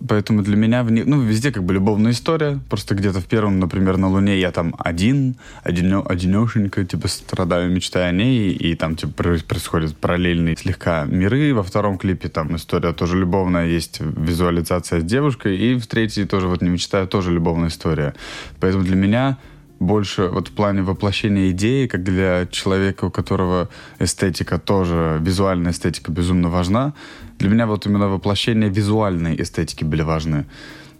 Поэтому 0.09 0.43
для 0.43 0.57
меня, 0.57 0.83
в 0.83 0.91
них- 0.91 1.07
ну, 1.07 1.21
везде 1.21 1.52
как 1.52 1.62
бы 1.62 1.75
любовная 1.75 2.11
история. 2.11 2.59
Просто 2.69 2.97
где-то 2.97 3.21
в 3.21 3.26
первом, 3.26 3.61
например, 3.61 3.99
на 3.99 4.09
Луне 4.09 4.37
я 4.41 4.50
там 4.50 4.75
один, 4.79 5.37
одино, 5.62 6.02
одинешенько, 6.05 6.85
типа, 6.85 7.07
страдаю, 7.07 7.71
мечтая 7.71 8.09
о 8.09 8.12
ней, 8.12 8.50
и 8.50 8.75
там, 8.75 8.97
типа, 8.97 9.12
про- 9.12 9.38
происходят 9.47 9.97
параллельные 9.97 10.57
слегка 10.57 11.05
миры. 11.05 11.55
Во 11.55 11.62
втором 11.62 11.99
клипе 11.99 12.29
там 12.29 12.57
история 12.57 12.93
тоже 12.93 13.17
любовная, 13.17 13.69
есть 13.69 14.00
визуализация 14.00 15.00
с 15.00 15.05
девушкой, 15.05 15.57
и 15.57 15.79
в 15.79 15.87
третьей 15.87 16.25
тоже 16.25 16.49
вот 16.49 16.62
«Не 16.62 16.71
мечтаю» 16.71 17.07
тоже 17.07 17.31
любовная 17.31 17.69
история. 17.69 18.12
Поэтому 18.59 18.83
для 18.83 18.97
меня 18.97 19.38
больше 19.83 20.29
вот 20.29 20.49
в 20.49 20.53
плане 20.53 20.83
воплощения 20.83 21.51
идеи, 21.51 21.87
как 21.87 22.03
для 22.03 22.47
человека, 22.47 23.07
у 23.07 23.11
которого 23.11 23.69
эстетика 23.99 24.59
тоже, 24.59 25.19
визуальная 25.21 25.73
эстетика 25.73 26.12
безумно 26.12 26.49
важна, 26.49 26.95
для 27.39 27.49
меня 27.49 27.67
вот 27.67 27.87
именно 27.87 28.09
воплощение 28.09 28.71
визуальной 28.71 29.41
эстетики 29.41 29.85
были 29.85 30.03
важны. 30.03 30.47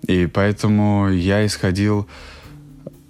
И 0.07 0.27
поэтому 0.27 1.09
я 1.11 1.47
исходил, 1.47 2.09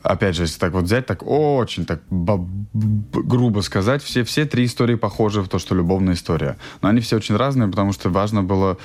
опять 0.02 0.37
же, 0.37 0.43
если 0.43 0.59
так 0.59 0.73
вот 0.73 0.85
взять, 0.85 1.07
так 1.07 1.23
очень 1.26 1.87
так 1.87 2.02
грубо 2.11 3.61
сказать, 3.61 4.02
все, 4.02 4.25
все 4.25 4.45
три 4.45 4.67
истории 4.67 4.97
похожи 4.97 5.43
в 5.43 5.49
то, 5.49 5.59
что 5.59 5.75
любовная 5.75 6.14
история. 6.14 6.59
Но 6.83 6.88
они 6.88 7.00
все 7.00 7.17
очень 7.17 7.37
разные, 7.37 7.69
потому 7.69 7.93
что 7.93 8.11
важно 8.11 8.43
было 8.43 8.76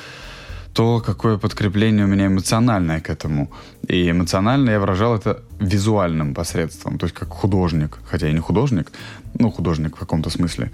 то, 0.77 1.00
какое 1.00 1.39
подкрепление 1.39 2.05
у 2.05 2.07
меня 2.07 2.27
эмоциональное 2.27 3.00
к 3.00 3.10
этому. 3.10 3.50
И 3.88 4.12
эмоционально 4.12 4.69
я 4.69 4.79
выражал 4.79 5.15
это 5.15 5.41
визуальным 5.60 6.36
посредством, 6.36 7.00
то 7.00 7.07
есть 7.07 7.15
как 7.15 7.29
художник, 7.29 7.98
хотя 8.05 8.27
я 8.27 8.34
не 8.34 8.39
художник, 8.39 8.91
ну, 9.39 9.50
художник 9.50 9.96
в 9.96 10.00
каком-то 10.00 10.29
смысле. 10.29 10.72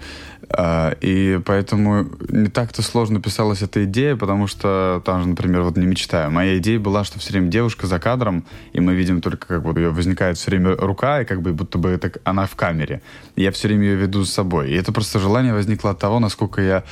А, 0.50 0.94
И 1.00 1.40
поэтому 1.46 2.06
не 2.28 2.48
так-то 2.48 2.82
сложно 2.82 3.18
писалась 3.18 3.62
эта 3.62 3.84
идея, 3.84 4.14
потому 4.16 4.46
что 4.46 5.02
там 5.06 5.22
же, 5.22 5.28
например, 5.28 5.62
вот 5.62 5.78
не 5.78 5.86
мечтаю. 5.86 6.30
Моя 6.30 6.58
идея 6.58 6.78
была, 6.78 7.04
что 7.04 7.18
все 7.18 7.32
время 7.32 7.48
девушка 7.48 7.86
за 7.86 7.98
кадром, 7.98 8.44
и 8.74 8.80
мы 8.80 8.94
видим 8.94 9.22
только, 9.22 9.46
как 9.46 9.62
вот 9.62 9.78
ее 9.78 9.88
возникает 9.88 10.36
все 10.36 10.50
время 10.50 10.76
рука, 10.76 11.22
и 11.22 11.24
как 11.24 11.40
бы 11.40 11.54
будто 11.54 11.78
бы 11.78 11.88
это 11.88 12.12
она 12.24 12.46
в 12.46 12.56
камере. 12.56 13.00
Я 13.36 13.50
все 13.52 13.68
время 13.68 13.84
ее 13.84 13.96
веду 13.96 14.24
с 14.24 14.32
собой. 14.32 14.70
И 14.70 14.74
это 14.74 14.92
просто 14.92 15.18
желание 15.18 15.54
возникло 15.54 15.90
от 15.90 15.98
того, 15.98 16.20
насколько 16.20 16.60
я 16.60 16.84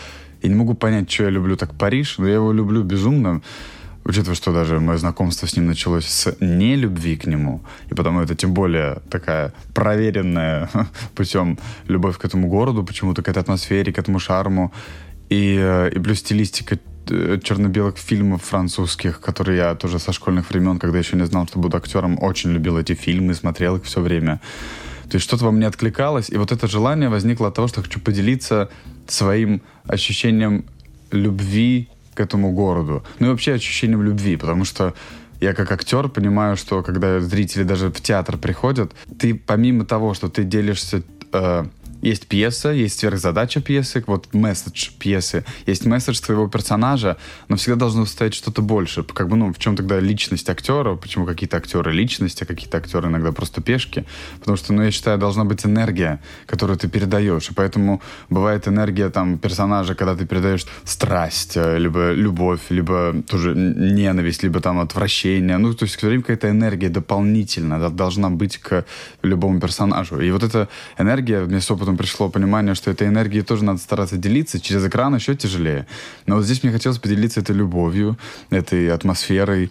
я 0.43 0.49
не 0.49 0.55
могу 0.55 0.75
понять, 0.75 1.11
что 1.11 1.25
я 1.25 1.31
люблю 1.31 1.57
так 1.57 1.75
Париж, 1.75 2.19
но 2.19 2.27
я 2.27 2.35
его 2.35 2.53
люблю 2.53 2.83
безумно, 2.83 3.43
учитывая, 4.05 4.35
что 4.35 4.53
даже 4.53 4.81
мое 4.81 4.99
знакомство 4.99 5.47
с 5.47 5.57
ним 5.57 5.67
началось 5.67 6.07
с 6.07 6.37
нелюбви 6.41 7.17
к 7.17 7.27
нему, 7.27 7.63
и 7.91 7.95
потому 7.95 8.21
это 8.21 8.35
тем 8.35 8.53
более 8.53 9.01
такая 9.11 9.53
проверенная 9.75 10.69
путем 11.15 11.59
любовь 11.87 12.19
к 12.19 12.25
этому 12.25 12.49
городу, 12.49 12.85
почему-то 12.85 13.23
к 13.23 13.29
этой 13.29 13.39
атмосфере, 13.39 13.93
к 13.93 13.99
этому 13.99 14.19
шарму, 14.19 14.73
и, 15.29 15.57
э, 15.59 15.91
и 15.95 15.99
плюс 15.99 16.19
стилистика 16.19 16.79
э, 17.09 17.39
черно-белых 17.43 17.97
фильмов 17.97 18.43
французских, 18.43 19.21
которые 19.21 19.59
я 19.59 19.75
тоже 19.75 19.99
со 19.99 20.13
школьных 20.13 20.51
времен, 20.51 20.79
когда 20.79 20.99
еще 20.99 21.17
не 21.17 21.27
знал, 21.27 21.47
что 21.47 21.61
буду 21.61 21.77
актером, 21.77 22.19
очень 22.21 22.51
любил 22.51 22.79
эти 22.79 22.95
фильмы, 22.95 23.35
смотрел 23.35 23.77
их 23.77 23.85
все 23.85 24.01
время. 24.01 24.41
То 25.09 25.17
есть 25.17 25.27
что-то 25.27 25.45
во 25.45 25.53
мне 25.53 25.67
откликалось, 25.67 26.31
и 26.31 26.37
вот 26.37 26.53
это 26.53 26.67
желание 26.67 27.11
возникло 27.11 27.49
от 27.49 27.55
того, 27.55 27.69
что 27.69 27.83
хочу 27.83 28.01
поделиться 28.01 28.71
своим 29.13 29.63
ощущением 29.87 30.65
любви 31.11 31.89
к 32.15 32.21
этому 32.21 32.53
городу. 32.53 33.05
Ну 33.19 33.27
и 33.27 33.31
вообще 33.31 33.55
ощущением 33.55 34.03
любви, 34.03 34.37
потому 34.37 34.65
что 34.65 34.95
я 35.41 35.55
как 35.55 35.73
актер 35.73 36.09
понимаю, 36.09 36.57
что 36.57 36.83
когда 36.83 37.21
зрители 37.21 37.65
даже 37.65 37.89
в 37.91 38.01
театр 38.01 38.39
приходят, 38.39 38.93
ты 39.19 39.35
помимо 39.35 39.85
того, 39.85 40.15
что 40.15 40.29
ты 40.29 40.45
делишься 40.45 41.03
э, 41.33 41.65
есть 42.03 42.27
пьеса, 42.27 42.71
есть 42.71 42.99
сверхзадача 42.99 43.61
пьесы, 43.61 44.03
вот 44.07 44.35
месседж 44.35 44.91
пьесы, 44.99 45.45
есть 45.67 45.87
месседж 45.87 46.21
твоего 46.21 46.49
персонажа, 46.49 47.17
но 47.49 47.57
всегда 47.57 47.77
должно 47.77 48.05
стоять 48.07 48.35
что-то 48.35 48.61
больше. 48.61 49.03
Как 49.05 49.29
бы, 49.29 49.37
ну, 49.37 49.53
в 49.53 49.59
чем 49.59 49.77
тогда 49.77 50.01
личность 50.01 50.51
актера? 50.51 50.97
Почему 50.97 51.25
какие-то 51.27 51.57
актеры 51.57 51.93
личность, 51.93 52.43
а 52.43 52.47
какие-то 52.47 52.79
актеры 52.79 53.09
иногда 53.09 53.33
просто 53.33 53.63
пешки? 53.63 54.05
Потому 54.41 54.57
что, 54.57 54.73
ну, 54.73 54.83
я 54.83 54.91
считаю, 54.91 55.19
должна 55.19 55.45
быть 55.45 55.65
энергия, 55.65 56.21
которую 56.47 56.77
ты 56.77 56.89
передаешь. 56.89 57.51
И 57.51 57.55
поэтому 57.55 58.03
бывает 58.29 58.69
энергия 58.69 59.09
там 59.09 59.39
персонажа, 59.39 59.95
когда 59.95 60.17
ты 60.17 60.27
передаешь 60.27 60.67
страсть, 60.85 61.57
э, 61.57 61.79
либо 61.79 62.13
любовь, 62.13 62.61
либо 62.71 63.15
тоже 63.29 63.55
ненависть, 63.55 64.43
либо 64.43 64.61
там 64.61 64.81
отвращение. 64.81 65.59
Ну, 65.59 65.73
то 65.75 65.85
есть 65.85 65.97
все 65.97 66.09
время 66.09 66.23
какая-то 66.23 66.51
энергия 66.51 66.89
дополнительно 66.89 67.91
должна 67.91 68.31
быть 68.31 68.59
к 68.59 68.85
любому 69.23 69.61
персонажу. 69.61 70.21
И 70.21 70.31
вот 70.31 70.43
эта 70.43 70.69
энергия, 70.99 71.45
мне 71.45 71.61
с 71.61 71.71
опытом 71.71 71.92
пришло 71.97 72.29
понимание, 72.29 72.75
что 72.75 72.91
этой 72.91 73.09
энергией 73.09 73.43
тоже 73.43 73.65
надо 73.65 73.79
стараться 73.79 74.17
делиться. 74.17 74.61
Через 74.61 74.85
экран 74.87 75.15
еще 75.15 75.35
тяжелее. 75.35 75.87
Но 76.27 76.37
вот 76.37 76.45
здесь 76.45 76.63
мне 76.63 76.73
хотелось 76.73 76.99
поделиться 76.99 77.41
этой 77.41 77.55
любовью, 77.55 78.19
этой 78.51 78.91
атмосферой. 78.91 79.71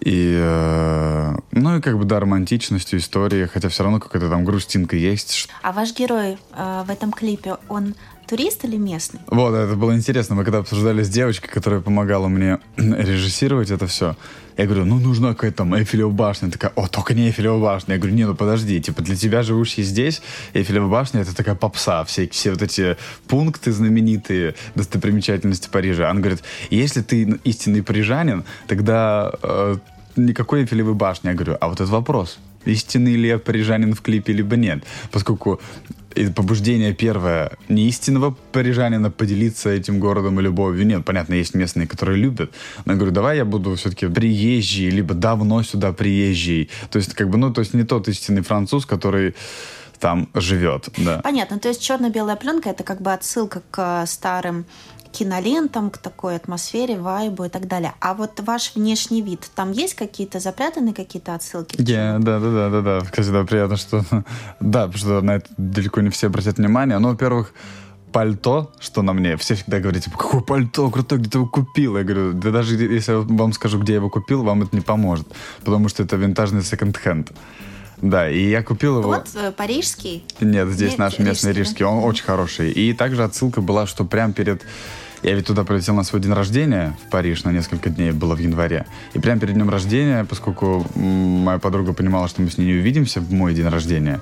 И, 0.00 0.36
э, 0.36 1.36
ну 1.52 1.78
и 1.78 1.80
как 1.80 1.98
бы, 1.98 2.04
да, 2.04 2.20
романтичностью 2.20 2.98
истории, 2.98 3.46
хотя 3.46 3.68
все 3.68 3.84
равно 3.84 4.00
какая-то 4.00 4.28
там 4.28 4.44
грустинка 4.44 4.96
есть. 4.96 5.48
А 5.62 5.72
ваш 5.72 5.94
герой 5.94 6.36
э, 6.52 6.82
в 6.86 6.90
этом 6.90 7.12
клипе, 7.12 7.56
он 7.68 7.94
турист 8.26 8.64
или 8.64 8.76
местный? 8.76 9.20
Вот, 9.28 9.54
это 9.54 9.76
было 9.76 9.94
интересно. 9.94 10.34
Мы 10.34 10.44
когда 10.44 10.58
обсуждали 10.58 11.02
с 11.02 11.08
девочкой, 11.08 11.50
которая 11.50 11.80
помогала 11.80 12.28
мне 12.28 12.58
режиссировать 12.76 13.70
это 13.70 13.86
все, 13.86 14.16
я 14.56 14.66
говорю, 14.66 14.84
ну, 14.84 14.98
нужна 14.98 15.34
какая-то 15.34 15.58
там 15.58 15.74
Эйфелева 15.74 16.10
башня. 16.10 16.46
Она 16.46 16.52
такая, 16.52 16.72
о, 16.76 16.86
только 16.86 17.14
не 17.14 17.26
Эйфелева 17.26 17.60
башня. 17.60 17.94
Я 17.94 17.98
говорю, 17.98 18.14
не, 18.14 18.24
ну, 18.24 18.34
подожди, 18.34 18.80
типа, 18.80 19.02
для 19.02 19.16
тебя, 19.16 19.42
живущий 19.42 19.82
здесь, 19.82 20.22
Эйфелева 20.52 20.88
башня— 20.88 21.20
это 21.22 21.34
такая 21.34 21.54
попса, 21.54 22.04
все, 22.04 22.28
все 22.28 22.52
вот 22.52 22.62
эти 22.62 22.96
пункты 23.26 23.72
знаменитые, 23.72 24.54
достопримечательности 24.74 25.68
Парижа. 25.68 26.10
Она 26.10 26.20
говорит, 26.20 26.42
если 26.70 27.02
ты 27.02 27.38
истинный 27.44 27.82
парижанин, 27.82 28.44
тогда 28.66 29.32
э, 29.42 29.76
никакой 30.16 30.62
Эйфелевой 30.62 30.94
башни. 30.94 31.28
Я 31.28 31.34
говорю, 31.34 31.56
а 31.60 31.68
вот 31.68 31.80
этот 31.80 31.90
вопрос, 31.90 32.38
истинный 32.64 33.16
ли 33.16 33.28
я 33.28 33.38
парижанин 33.38 33.94
в 33.94 34.02
клипе, 34.02 34.32
либо 34.32 34.56
нет. 34.56 34.84
Поскольку 35.10 35.60
и 36.14 36.28
побуждение 36.28 36.92
первое 36.94 37.52
не 37.68 37.88
истинного 37.88 38.36
парижанина 38.52 39.10
поделиться 39.10 39.70
этим 39.70 40.00
городом 40.00 40.40
и 40.40 40.42
любовью. 40.42 40.86
Нет, 40.86 41.04
понятно, 41.04 41.34
есть 41.34 41.54
местные, 41.54 41.86
которые 41.86 42.18
любят. 42.18 42.50
Но 42.84 42.92
я 42.92 42.96
говорю, 42.96 43.14
давай 43.14 43.36
я 43.36 43.44
буду 43.44 43.74
все-таки 43.74 44.06
приезжий, 44.06 44.90
либо 44.90 45.14
давно 45.14 45.62
сюда 45.62 45.92
приезжий. 45.92 46.70
То 46.90 46.98
есть, 46.98 47.14
как 47.14 47.28
бы, 47.28 47.38
ну, 47.38 47.52
то 47.52 47.60
есть 47.60 47.74
не 47.74 47.84
тот 47.84 48.08
истинный 48.08 48.42
француз, 48.42 48.86
который 48.86 49.34
там 50.00 50.28
живет, 50.34 50.88
да. 50.98 51.20
Понятно, 51.22 51.58
то 51.58 51.68
есть 51.68 51.82
черно-белая 51.82 52.36
пленка 52.36 52.68
это 52.68 52.84
как 52.84 53.00
бы 53.00 53.12
отсылка 53.12 53.62
к 53.70 54.04
старым 54.06 54.66
кинолентам, 55.14 55.90
к 55.90 55.98
такой 55.98 56.36
атмосфере, 56.36 56.98
вайбу 56.98 57.44
и 57.44 57.48
так 57.48 57.68
далее. 57.68 57.94
А 58.00 58.14
вот 58.14 58.40
ваш 58.40 58.74
внешний 58.74 59.22
вид, 59.22 59.48
там 59.54 59.70
есть 59.70 59.94
какие-то 59.94 60.40
запрятаны 60.40 60.92
какие-то 60.92 61.34
отсылки? 61.34 61.76
Да, 61.78 62.18
да, 62.18 62.40
да, 62.40 62.70
да, 62.70 62.80
да. 62.80 63.00
Кстати, 63.00 63.28
да, 63.28 63.44
приятно, 63.44 63.76
что... 63.76 64.04
Да, 64.60 64.86
потому 64.86 64.98
что 64.98 65.20
на 65.20 65.36
это 65.36 65.46
далеко 65.56 66.00
не 66.00 66.10
все 66.10 66.26
обратят 66.26 66.58
внимание. 66.58 66.98
Ну, 66.98 67.10
во-первых, 67.10 67.54
пальто, 68.12 68.72
что 68.80 69.02
на 69.02 69.12
мне, 69.12 69.36
все 69.36 69.54
всегда 69.54 69.80
говорят, 69.80 70.04
типа, 70.04 70.18
какое 70.18 70.40
пальто 70.40 70.90
крутое, 70.90 71.20
где 71.20 71.30
ты 71.30 71.38
его 71.38 71.46
купил? 71.46 71.96
Я 71.96 72.04
говорю, 72.04 72.32
да 72.32 72.50
даже 72.50 72.76
если 72.76 73.12
я 73.12 73.18
вам 73.20 73.52
скажу, 73.52 73.78
где 73.80 73.92
я 73.92 73.98
его 73.98 74.10
купил, 74.10 74.42
вам 74.42 74.62
это 74.62 74.74
не 74.74 74.82
поможет, 74.82 75.26
потому 75.64 75.88
что 75.88 76.02
это 76.02 76.16
винтажный 76.16 76.62
секонд-хенд. 76.62 77.32
Да, 78.02 78.28
и 78.28 78.50
я 78.50 78.62
купил 78.62 79.00
его... 79.00 79.08
Вот 79.08 79.28
э, 79.34 79.52
парижский. 79.52 80.24
Нет, 80.40 80.68
здесь 80.68 80.90
Нет, 80.90 80.98
наш 80.98 81.18
местный 81.18 81.52
рижский, 81.52 81.60
рижский, 81.60 81.84
он 81.84 82.04
очень 82.04 82.24
хороший. 82.24 82.70
И 82.70 82.92
также 82.92 83.24
отсылка 83.24 83.60
была, 83.60 83.86
что 83.86 84.04
прям 84.04 84.32
перед... 84.32 84.62
Я 85.24 85.32
ведь 85.34 85.46
туда 85.46 85.64
прилетел 85.64 85.94
на 85.94 86.04
свой 86.04 86.20
день 86.20 86.34
рождения 86.34 86.94
в 87.06 87.10
Париж 87.10 87.44
на 87.44 87.50
несколько 87.50 87.88
дней, 87.88 88.12
было 88.12 88.34
в 88.34 88.40
январе. 88.40 88.84
И 89.14 89.18
прямо 89.18 89.40
перед 89.40 89.54
днем 89.54 89.70
рождения, 89.70 90.26
поскольку 90.26 90.86
моя 90.94 91.58
подруга 91.58 91.94
понимала, 91.94 92.28
что 92.28 92.42
мы 92.42 92.50
с 92.50 92.58
ней 92.58 92.66
не 92.66 92.74
увидимся 92.74 93.20
в 93.20 93.32
мой 93.32 93.54
день 93.54 93.68
рождения, 93.68 94.20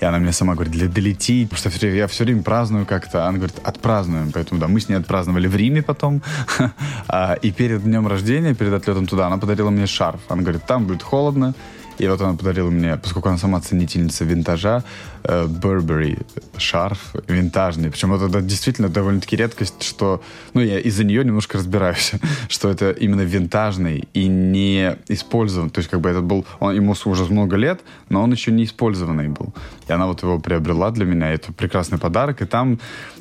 и 0.00 0.04
она 0.04 0.18
мне 0.18 0.32
сама 0.32 0.54
говорит, 0.54 0.72
для 0.72 0.88
долететь, 0.88 1.48
потому 1.48 1.72
что 1.72 1.86
я 1.86 2.08
все 2.08 2.24
время 2.24 2.42
праздную 2.42 2.86
как-то. 2.86 3.28
Она 3.28 3.38
говорит, 3.38 3.56
отпразднуем. 3.62 4.32
Поэтому, 4.32 4.60
да, 4.60 4.66
мы 4.66 4.80
с 4.80 4.88
ней 4.88 4.96
отпраздновали 4.96 5.46
в 5.46 5.54
Риме 5.54 5.80
потом. 5.80 6.22
А, 7.06 7.34
И 7.34 7.52
перед 7.52 7.84
днем 7.84 8.08
рождения, 8.08 8.52
перед 8.52 8.72
отлетом 8.72 9.06
туда, 9.06 9.28
она 9.28 9.38
подарила 9.38 9.70
мне 9.70 9.86
шарф. 9.86 10.20
Она 10.28 10.42
говорит, 10.42 10.66
там 10.66 10.86
будет 10.86 11.04
холодно, 11.04 11.54
И 11.98 12.08
вот 12.08 12.20
она 12.20 12.34
подарила 12.34 12.70
мне, 12.70 12.96
поскольку 12.96 13.28
она 13.28 13.38
сама 13.38 13.60
ценительница 13.60 14.24
винтажа, 14.24 14.82
э, 15.24 15.46
Burberry 15.46 16.24
шарф 16.56 17.14
винтажный. 17.28 17.90
Причем 17.90 18.12
это, 18.12 18.26
это 18.26 18.40
действительно 18.40 18.88
довольно-таки 18.88 19.36
редкость, 19.36 19.82
что... 19.82 20.22
Ну, 20.54 20.60
я 20.60 20.78
из-за 20.80 21.04
нее 21.04 21.24
немножко 21.24 21.58
разбираюсь, 21.58 22.12
что 22.48 22.70
это 22.70 22.90
именно 22.90 23.22
винтажный 23.22 24.08
и 24.14 24.28
не 24.28 24.96
использован. 25.08 25.70
То 25.70 25.80
есть, 25.80 25.90
как 25.90 26.00
бы 26.00 26.08
этот 26.08 26.24
был... 26.24 26.46
Он, 26.60 26.74
ему 26.74 26.94
уже 27.04 27.24
много 27.24 27.56
лет, 27.56 27.80
но 28.08 28.22
он 28.22 28.32
еще 28.32 28.52
не 28.52 28.64
использованный 28.64 29.28
был. 29.28 29.54
И 29.88 29.92
она 29.92 30.06
вот 30.06 30.22
его 30.22 30.38
приобрела 30.38 30.90
для 30.90 31.04
меня. 31.04 31.30
Это 31.32 31.52
прекрасный 31.52 31.98
подарок. 31.98 32.42
И 32.42 32.46
там 32.46 32.78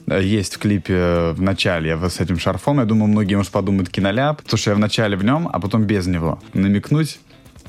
э, 0.08 0.24
есть 0.24 0.56
в 0.56 0.60
клипе 0.60 0.94
э, 0.94 1.34
в 1.34 1.42
начале 1.42 1.90
я 1.90 2.10
с 2.10 2.20
этим 2.20 2.40
шарфом. 2.40 2.80
Я 2.80 2.86
думаю, 2.86 3.08
многие, 3.10 3.36
может, 3.36 3.52
подумают 3.52 3.90
киноляп, 3.90 4.42
потому 4.42 4.58
что 4.58 4.72
я 4.72 4.76
в 4.76 4.80
начале 4.80 5.18
в 5.18 5.24
нем, 5.24 5.50
а 5.52 5.60
потом 5.60 5.84
без 5.84 6.08
него. 6.08 6.40
Намекнуть 6.54 7.20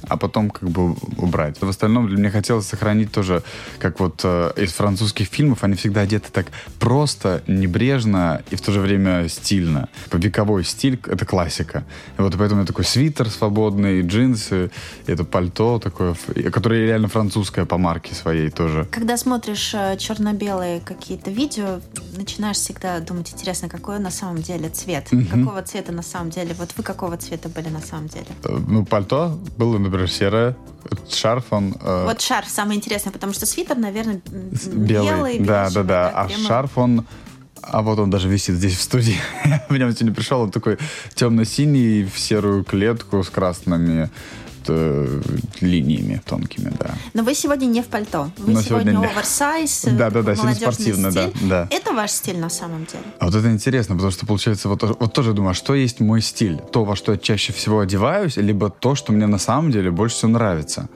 а 0.08 0.16
потом 0.16 0.50
как 0.50 0.68
бы 0.68 0.94
убрать. 1.16 1.60
В 1.60 1.68
остальном 1.68 2.06
мне 2.06 2.30
хотелось 2.30 2.66
сохранить 2.66 3.12
тоже, 3.12 3.42
как 3.78 4.00
вот 4.00 4.20
э, 4.24 4.52
из 4.56 4.72
французских 4.72 5.28
фильмов, 5.28 5.64
они 5.64 5.74
всегда 5.74 6.02
одеты 6.02 6.28
так 6.32 6.46
просто, 6.78 7.42
небрежно 7.46 8.42
и 8.50 8.56
в 8.56 8.60
то 8.60 8.72
же 8.72 8.80
время 8.80 9.28
стильно. 9.28 9.88
Вековой 10.12 10.64
стиль— 10.64 11.00
это 11.06 11.24
классика. 11.26 11.84
И 12.18 12.22
вот 12.22 12.34
поэтому 12.38 12.64
такой 12.64 12.84
свитер 12.84 13.28
свободный, 13.30 14.02
джинсы, 14.02 14.70
это 15.06 15.24
пальто 15.24 15.78
такое, 15.78 16.14
которое 16.52 16.86
реально 16.86 17.08
французское 17.08 17.64
по 17.64 17.78
марке 17.78 18.14
своей 18.14 18.50
тоже. 18.50 18.86
Когда 18.90 19.16
смотришь 19.16 19.74
э, 19.74 19.96
черно-белые 19.98 20.80
какие-то 20.80 21.30
видео, 21.30 21.80
начинаешь 22.16 22.56
всегда 22.56 23.00
думать, 23.00 23.32
интересно, 23.32 23.68
какой 23.68 23.98
на 23.98 24.10
самом 24.10 24.42
деле 24.42 24.68
цвет? 24.68 25.08
Угу. 25.12 25.24
Какого 25.30 25.62
цвета 25.62 25.92
на 25.92 26.02
самом 26.02 26.30
деле? 26.30 26.54
Вот 26.58 26.74
вы 26.76 26.82
какого 26.82 27.16
цвета 27.16 27.48
были 27.48 27.68
на 27.68 27.80
самом 27.80 28.08
деле? 28.08 28.26
Э, 28.44 28.58
ну, 28.68 28.84
пальто 28.84 29.38
было, 29.56 29.78
например, 29.92 30.10
серое. 30.10 30.56
Шарф, 31.08 31.52
он... 31.52 31.76
Э... 31.80 32.04
Вот 32.06 32.20
шарф 32.20 32.48
самое 32.48 32.76
интересное, 32.76 33.12
потому 33.12 33.32
что 33.32 33.46
свитер, 33.46 33.76
наверное, 33.76 34.20
белый. 34.72 35.08
белый 35.08 35.38
да, 35.38 35.70
да, 35.70 35.82
да. 35.82 36.08
А 36.10 36.26
прямо... 36.26 36.48
шарф, 36.48 36.78
он... 36.78 37.06
А 37.62 37.82
вот 37.82 37.98
он 38.00 38.10
даже 38.10 38.28
висит 38.28 38.56
здесь 38.56 38.76
в 38.76 38.82
студии. 38.82 39.16
В 39.68 39.76
нем 39.76 39.92
сегодня 39.92 40.12
пришел, 40.12 40.40
он 40.40 40.50
такой 40.50 40.78
темно-синий, 41.14 42.02
в 42.04 42.18
серую 42.18 42.64
клетку 42.64 43.22
с 43.22 43.30
красными 43.30 44.10
э, 44.68 45.20
линиями 45.60 46.20
тонкими, 46.24 46.72
да. 46.78 46.94
Но 47.14 47.22
вы 47.22 47.34
сегодня 47.34 47.66
не 47.66 47.82
в 47.82 47.86
пальто. 47.86 48.30
Вы 48.38 48.52
Но 48.52 48.62
сегодня, 48.62 48.92
сегодня 48.92 49.10
оверсайз, 49.10 49.84
да, 49.86 50.10
да, 50.10 50.22
да, 50.22 50.34
сегодня 50.34 50.54
спортивно, 50.54 51.10
стиль. 51.10 51.32
да, 51.42 51.66
да. 51.68 51.68
Это 51.70 51.92
ваш 51.92 52.10
стиль 52.10 52.38
на 52.38 52.50
самом 52.50 52.86
деле? 52.86 53.04
А 53.18 53.26
вот 53.26 53.34
это 53.34 53.50
интересно, 53.50 53.94
потому 53.94 54.12
что 54.12 54.26
получается, 54.26 54.68
вот, 54.68 54.82
вот 54.82 55.12
тоже 55.12 55.32
думаю, 55.32 55.50
а 55.50 55.54
что 55.54 55.74
есть 55.74 56.00
мой 56.00 56.20
стиль? 56.22 56.58
То, 56.58 56.84
во 56.84 56.96
что 56.96 57.12
я 57.12 57.18
чаще 57.18 57.52
всего 57.52 57.80
одеваюсь, 57.80 58.36
либо 58.36 58.70
то, 58.70 58.94
что 58.94 59.12
мне 59.12 59.26
на 59.26 59.38
самом 59.38 59.70
деле 59.70 59.90
больше 59.90 60.16
всего 60.16 60.32
нравится? 60.32 60.88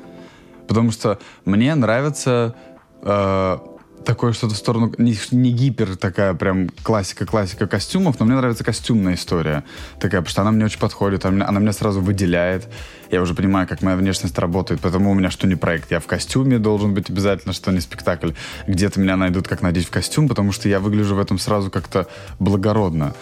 Потому 0.68 0.90
что 0.90 1.18
мне 1.44 1.74
нравится... 1.74 2.54
Э, 3.02 3.58
такое 4.06 4.32
что-то 4.32 4.54
в 4.54 4.56
сторону, 4.56 4.92
не, 4.98 5.18
не 5.32 5.50
гипер 5.50 5.96
такая 5.96 6.32
прям 6.34 6.68
классика-классика 6.82 7.66
костюмов, 7.66 8.18
но 8.20 8.24
мне 8.24 8.36
нравится 8.36 8.64
костюмная 8.64 9.14
история 9.14 9.64
такая, 9.98 10.20
потому 10.22 10.30
что 10.30 10.42
она 10.42 10.52
мне 10.52 10.64
очень 10.64 10.78
подходит, 10.78 11.26
она, 11.26 11.46
она 11.46 11.60
меня 11.60 11.72
сразу 11.72 12.00
выделяет. 12.00 12.68
Я 13.10 13.20
уже 13.20 13.34
понимаю, 13.34 13.66
как 13.66 13.82
моя 13.82 13.96
внешность 13.96 14.38
работает, 14.38 14.80
потому 14.80 15.10
у 15.10 15.14
меня 15.14 15.30
что 15.30 15.46
не 15.46 15.56
проект, 15.56 15.90
я 15.90 16.00
в 16.00 16.06
костюме 16.06 16.58
должен 16.58 16.94
быть 16.94 17.10
обязательно, 17.10 17.52
что 17.52 17.72
не 17.72 17.80
спектакль. 17.80 18.30
Где-то 18.68 19.00
меня 19.00 19.16
найдут, 19.16 19.48
как 19.48 19.60
надеть 19.60 19.86
в 19.86 19.90
костюм, 19.90 20.28
потому 20.28 20.52
что 20.52 20.68
я 20.68 20.78
выгляжу 20.78 21.16
в 21.16 21.18
этом 21.18 21.38
сразу 21.38 21.70
как-то 21.70 22.06
благородно. 22.38 23.14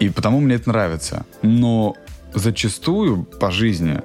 И 0.00 0.10
потому 0.10 0.40
мне 0.40 0.56
это 0.56 0.68
нравится. 0.68 1.24
Но 1.40 1.96
зачастую 2.34 3.24
по 3.24 3.50
жизни 3.50 4.02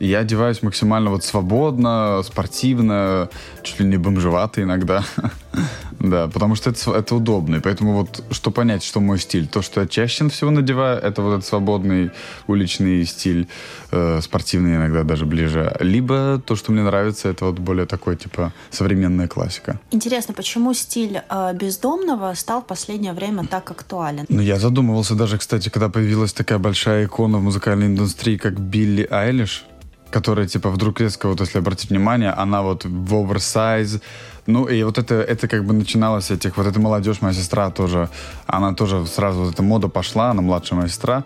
я 0.00 0.20
одеваюсь 0.20 0.62
максимально 0.62 1.10
вот 1.10 1.24
свободно, 1.24 2.22
спортивно, 2.24 3.28
чуть 3.62 3.80
ли 3.80 3.86
не 3.86 3.98
бомжевато 3.98 4.62
иногда. 4.62 5.04
да, 5.98 6.26
потому 6.28 6.54
что 6.54 6.70
это, 6.70 6.92
это 6.92 7.14
удобно. 7.14 7.56
И 7.56 7.60
поэтому 7.60 7.92
вот, 7.92 8.24
что 8.30 8.50
понять, 8.50 8.82
что 8.82 9.00
мой 9.00 9.18
стиль. 9.18 9.46
То, 9.46 9.60
что 9.60 9.82
я 9.82 9.86
чаще 9.86 10.28
всего 10.30 10.50
надеваю, 10.50 10.98
это 10.98 11.22
вот 11.22 11.32
этот 11.34 11.46
свободный 11.46 12.10
уличный 12.46 13.04
стиль, 13.04 13.46
э, 13.90 14.20
спортивный 14.22 14.76
иногда 14.76 15.04
даже 15.04 15.26
ближе. 15.26 15.76
Либо 15.80 16.40
то, 16.44 16.56
что 16.56 16.72
мне 16.72 16.82
нравится, 16.82 17.28
это 17.28 17.44
вот 17.44 17.58
более 17.58 17.86
такой, 17.86 18.16
типа, 18.16 18.52
современная 18.70 19.28
классика. 19.28 19.78
Интересно, 19.90 20.32
почему 20.32 20.72
стиль 20.72 21.20
э, 21.28 21.52
бездомного 21.54 22.32
стал 22.34 22.62
в 22.62 22.66
последнее 22.66 23.12
время 23.12 23.46
так 23.46 23.70
актуален? 23.70 24.24
Ну, 24.28 24.40
я 24.40 24.58
задумывался 24.58 25.14
даже, 25.14 25.36
кстати, 25.36 25.68
когда 25.68 25.90
появилась 25.90 26.32
такая 26.32 26.58
большая 26.58 27.04
икона 27.04 27.38
в 27.38 27.42
музыкальной 27.42 27.86
индустрии, 27.86 28.38
как 28.38 28.58
Билли 28.58 29.06
Айлиш 29.10 29.66
которая, 30.10 30.46
типа, 30.46 30.70
вдруг 30.70 31.00
резко, 31.00 31.28
вот 31.28 31.40
если 31.40 31.58
обратить 31.58 31.90
внимание, 31.90 32.30
она 32.30 32.62
вот 32.62 32.84
в 32.84 33.14
оверсайз, 33.14 34.00
ну, 34.46 34.66
и 34.66 34.82
вот 34.82 34.98
это, 34.98 35.14
это 35.14 35.48
как 35.48 35.64
бы 35.64 35.72
начиналось 35.72 36.30
этих, 36.30 36.56
вот 36.56 36.66
эта 36.66 36.80
молодежь, 36.80 37.22
моя 37.22 37.34
сестра 37.34 37.70
тоже, 37.70 38.08
она 38.46 38.74
тоже 38.74 39.06
сразу, 39.06 39.40
вот 39.44 39.54
эта 39.54 39.62
мода 39.62 39.88
пошла, 39.88 40.30
она 40.30 40.42
младшая 40.42 40.78
моя 40.78 40.88
сестра, 40.88 41.24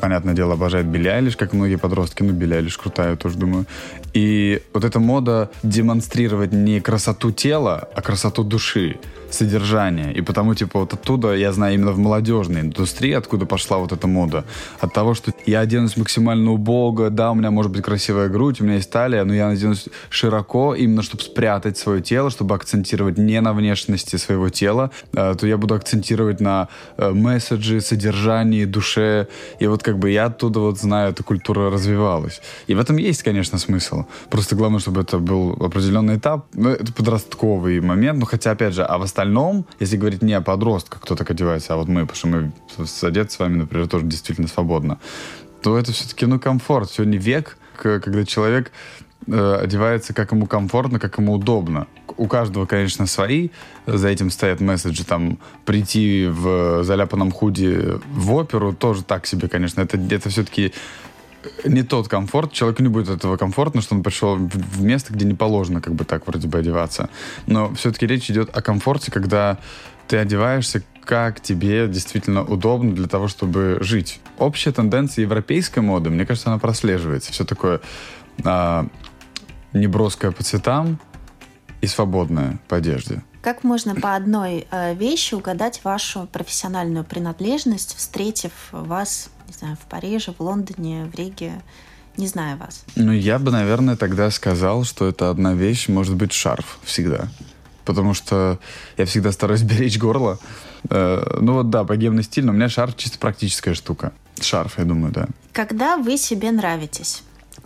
понятное 0.00 0.34
дело, 0.34 0.54
обожает 0.54 0.86
Билли 0.86 1.08
Айлиш, 1.08 1.36
как 1.36 1.52
многие 1.52 1.76
подростки, 1.76 2.22
ну, 2.22 2.32
Билли 2.32 2.54
Айлиш 2.54 2.78
крутая, 2.78 3.10
я 3.10 3.16
тоже 3.16 3.36
думаю. 3.36 3.66
И 4.14 4.62
вот 4.72 4.84
эта 4.84 5.00
мода 5.00 5.50
демонстрировать 5.62 6.52
не 6.52 6.80
красоту 6.80 7.32
тела, 7.32 7.88
а 7.94 8.02
красоту 8.02 8.44
души 8.44 8.98
содержание. 9.34 10.12
И 10.12 10.20
потому, 10.20 10.54
типа, 10.54 10.80
вот 10.80 10.92
оттуда, 10.92 11.34
я 11.34 11.52
знаю, 11.52 11.74
именно 11.74 11.92
в 11.92 11.98
молодежной 11.98 12.60
индустрии, 12.60 13.12
откуда 13.12 13.46
пошла 13.46 13.78
вот 13.78 13.92
эта 13.92 14.06
мода. 14.06 14.44
От 14.80 14.92
того, 14.92 15.14
что 15.14 15.32
я 15.46 15.60
оденусь 15.60 15.96
максимально 15.96 16.52
убого, 16.52 17.10
да, 17.10 17.30
у 17.30 17.34
меня 17.34 17.50
может 17.50 17.72
быть 17.72 17.82
красивая 17.82 18.28
грудь, 18.28 18.60
у 18.60 18.64
меня 18.64 18.74
есть 18.74 18.90
талия, 18.90 19.24
но 19.24 19.34
я 19.34 19.48
оденусь 19.48 19.88
широко, 20.10 20.74
именно 20.74 21.02
чтобы 21.02 21.22
спрятать 21.22 21.78
свое 21.78 22.02
тело, 22.02 22.30
чтобы 22.30 22.54
акцентировать 22.54 23.18
не 23.18 23.40
на 23.40 23.52
внешности 23.52 24.16
своего 24.16 24.48
тела, 24.48 24.90
э, 25.14 25.34
то 25.38 25.46
я 25.46 25.56
буду 25.56 25.74
акцентировать 25.74 26.40
на 26.40 26.68
э, 26.96 27.10
месседжи, 27.10 27.80
содержании, 27.80 28.64
душе. 28.64 29.28
И 29.60 29.66
вот 29.66 29.82
как 29.82 29.98
бы 29.98 30.10
я 30.10 30.26
оттуда 30.26 30.60
вот 30.60 30.78
знаю, 30.78 31.12
эта 31.12 31.22
культура 31.22 31.70
развивалась. 31.70 32.40
И 32.66 32.74
в 32.74 32.80
этом 32.80 32.96
есть, 32.96 33.22
конечно, 33.22 33.58
смысл. 33.58 34.01
Просто 34.30 34.56
главное, 34.56 34.80
чтобы 34.80 35.02
это 35.02 35.18
был 35.18 35.52
определенный 35.52 36.16
этап. 36.16 36.46
Ну, 36.54 36.70
это 36.70 36.92
подростковый 36.92 37.80
момент, 37.80 38.18
но 38.18 38.26
хотя, 38.26 38.52
опять 38.52 38.74
же, 38.74 38.84
а 38.84 38.98
в 38.98 39.02
остальном 39.02 39.66
если 39.80 39.96
говорить 39.96 40.22
не 40.22 40.32
о 40.34 40.40
подростках, 40.40 41.00
кто 41.00 41.16
так 41.16 41.30
одевается, 41.30 41.74
а 41.74 41.76
вот 41.76 41.88
мы, 41.88 42.06
потому 42.06 42.16
что 42.16 42.28
мы 42.28 42.52
одеты 43.08 43.30
с 43.30 43.38
вами, 43.38 43.56
например, 43.56 43.88
тоже 43.88 44.06
действительно 44.06 44.48
свободно, 44.48 44.98
то 45.62 45.78
это 45.78 45.92
все-таки, 45.92 46.26
ну, 46.26 46.38
комфорт. 46.38 46.90
Сегодня 46.90 47.18
век, 47.18 47.56
когда 47.76 48.24
человек 48.24 48.72
э, 49.26 49.58
одевается, 49.62 50.14
как 50.14 50.32
ему 50.32 50.46
комфортно, 50.46 50.98
как 50.98 51.18
ему 51.18 51.34
удобно. 51.34 51.86
У 52.16 52.26
каждого, 52.26 52.66
конечно, 52.66 53.06
свои. 53.06 53.50
За 53.86 54.08
этим 54.08 54.30
стоят 54.30 54.60
месседжи. 54.60 55.04
Там 55.04 55.38
прийти 55.64 56.26
в 56.28 56.84
заляпанном 56.84 57.30
худи 57.30 57.98
в 58.12 58.34
оперу 58.34 58.72
тоже 58.72 59.02
так 59.02 59.26
себе, 59.26 59.48
конечно. 59.48 59.80
Это, 59.80 59.98
это 60.10 60.28
все-таки 60.28 60.72
не 61.64 61.82
тот 61.82 62.08
комфорт. 62.08 62.52
Человеку 62.52 62.82
не 62.82 62.88
будет 62.88 63.08
этого 63.08 63.36
комфортно, 63.36 63.82
что 63.82 63.94
он 63.94 64.02
пришел 64.02 64.36
в 64.36 64.82
место, 64.82 65.12
где 65.12 65.24
не 65.24 65.34
положено 65.34 65.80
как 65.80 65.94
бы 65.94 66.04
так 66.04 66.26
вроде 66.26 66.48
бы 66.48 66.58
одеваться. 66.58 67.10
Но 67.46 67.72
все-таки 67.74 68.06
речь 68.06 68.30
идет 68.30 68.56
о 68.56 68.62
комфорте, 68.62 69.10
когда 69.10 69.58
ты 70.08 70.16
одеваешься 70.18 70.82
как 71.04 71.40
тебе 71.40 71.88
действительно 71.88 72.44
удобно 72.44 72.94
для 72.94 73.08
того, 73.08 73.26
чтобы 73.26 73.78
жить. 73.80 74.20
Общая 74.38 74.72
тенденция 74.72 75.22
европейской 75.22 75.80
моды, 75.80 76.10
мне 76.10 76.24
кажется, 76.24 76.48
она 76.50 76.58
прослеживается. 76.58 77.32
Все 77.32 77.44
такое 77.44 77.80
а, 78.44 78.86
неброское 79.72 80.30
по 80.30 80.42
цветам 80.44 81.00
и 81.80 81.86
свободное 81.86 82.60
по 82.68 82.76
одежде. 82.76 83.22
Как 83.42 83.64
можно 83.64 83.94
по 83.94 84.14
одной 84.14 84.66
э, 84.70 84.94
вещи 84.94 85.34
угадать 85.34 85.80
вашу 85.84 86.28
профессиональную 86.32 87.04
принадлежность, 87.04 87.94
встретив 87.96 88.52
вас 88.70 89.28
не 89.52 89.58
знаю, 89.58 89.76
в 89.76 89.86
Париже, 89.86 90.32
в 90.32 90.40
Лондоне, 90.40 91.10
в 91.12 91.14
Риге, 91.14 91.60
не 92.16 92.26
знаю 92.26 92.56
вас? 92.56 92.84
Ну, 92.96 93.12
я 93.12 93.38
бы, 93.38 93.50
наверное, 93.50 93.96
тогда 93.96 94.30
сказал, 94.30 94.84
что 94.84 95.08
это 95.08 95.30
одна 95.30 95.54
вещь, 95.54 95.88
может 95.88 96.14
быть, 96.14 96.32
шарф 96.32 96.78
всегда. 96.84 97.28
Потому 97.84 98.14
что 98.14 98.58
я 98.96 99.04
всегда 99.04 99.32
стараюсь 99.32 99.62
беречь 99.70 99.98
горло. 99.98 100.38
Э, 100.88 101.38
ну 101.40 101.54
вот 101.54 101.70
да, 101.70 101.84
богемный 101.84 102.22
стиль, 102.22 102.44
но 102.44 102.52
у 102.52 102.54
меня 102.54 102.68
шарф 102.68 102.96
чисто 102.96 103.18
практическая 103.18 103.74
штука. 103.74 104.12
Шарф, 104.40 104.78
я 104.78 104.84
думаю, 104.84 105.12
да. 105.12 105.26
Когда 105.52 105.96
вы 105.96 106.16
себе 106.16 106.50
нравитесь, 106.50 107.22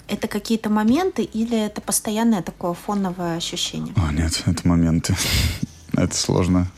это 0.08 0.28
какие-то 0.28 0.70
моменты 0.70 1.22
или 1.22 1.58
это 1.58 1.80
постоянное 1.80 2.42
такое 2.42 2.74
фоновое 2.74 3.36
ощущение? 3.36 3.94
О, 3.96 4.12
нет, 4.12 4.42
это 4.46 4.66
моменты. 4.68 5.16
это 5.92 6.14
сложно. 6.14 6.68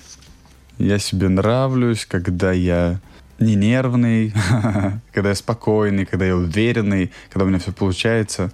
Я 0.78 0.98
себе 0.98 1.28
нравлюсь, 1.28 2.06
когда 2.06 2.52
я 2.52 3.00
не 3.38 3.54
нервный, 3.54 4.32
когда 5.12 5.30
я 5.30 5.34
спокойный, 5.34 6.06
когда 6.06 6.26
я 6.26 6.36
уверенный, 6.36 7.12
когда 7.30 7.44
у 7.44 7.48
меня 7.48 7.58
все 7.58 7.72
получается. 7.72 8.52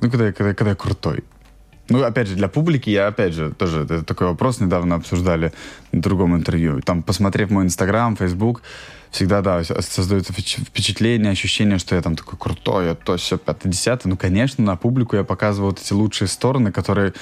Ну, 0.00 0.10
когда 0.10 0.26
я, 0.26 0.32
когда, 0.32 0.54
когда 0.54 0.70
я 0.70 0.76
крутой. 0.76 1.24
Ну, 1.92 2.02
опять 2.02 2.26
же, 2.26 2.36
для 2.36 2.48
публики 2.48 2.88
я, 2.88 3.08
опять 3.08 3.34
же, 3.34 3.52
тоже 3.52 3.82
это 3.82 4.02
такой 4.02 4.28
вопрос 4.28 4.60
недавно 4.60 4.94
обсуждали 4.94 5.52
на 5.92 6.00
другом 6.00 6.34
интервью. 6.34 6.80
Там, 6.80 7.02
посмотрев 7.02 7.50
мой 7.50 7.64
Инстаграм, 7.64 8.16
Фейсбук, 8.16 8.62
всегда, 9.10 9.42
да, 9.42 9.62
создается 9.62 10.32
впечатление, 10.32 11.32
ощущение, 11.32 11.78
что 11.78 11.94
я 11.94 12.00
там 12.00 12.16
такой 12.16 12.38
крутой, 12.38 12.86
я 12.86 12.94
то, 12.94 13.18
все, 13.18 13.36
пятое, 13.36 13.70
десятое. 13.70 14.10
Ну, 14.10 14.16
конечно, 14.16 14.64
на 14.64 14.74
публику 14.76 15.16
я 15.16 15.22
показываю 15.22 15.72
вот 15.72 15.80
эти 15.80 15.92
лучшие 15.92 16.28
стороны, 16.28 16.72
которые 16.72 17.12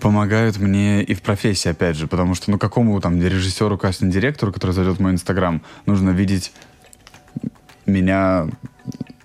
помогают 0.00 0.58
мне 0.58 1.04
и 1.04 1.14
в 1.14 1.22
профессии, 1.22 1.68
опять 1.68 1.96
же, 1.96 2.08
потому 2.08 2.34
что, 2.34 2.50
ну, 2.50 2.58
какому 2.58 3.00
там 3.00 3.22
режиссеру, 3.22 3.78
кастинг-директору, 3.78 4.52
который 4.52 4.72
зайдет 4.72 4.96
в 4.96 5.00
мой 5.00 5.12
Инстаграм, 5.12 5.62
нужно 5.86 6.10
видеть 6.10 6.52
меня 7.86 8.48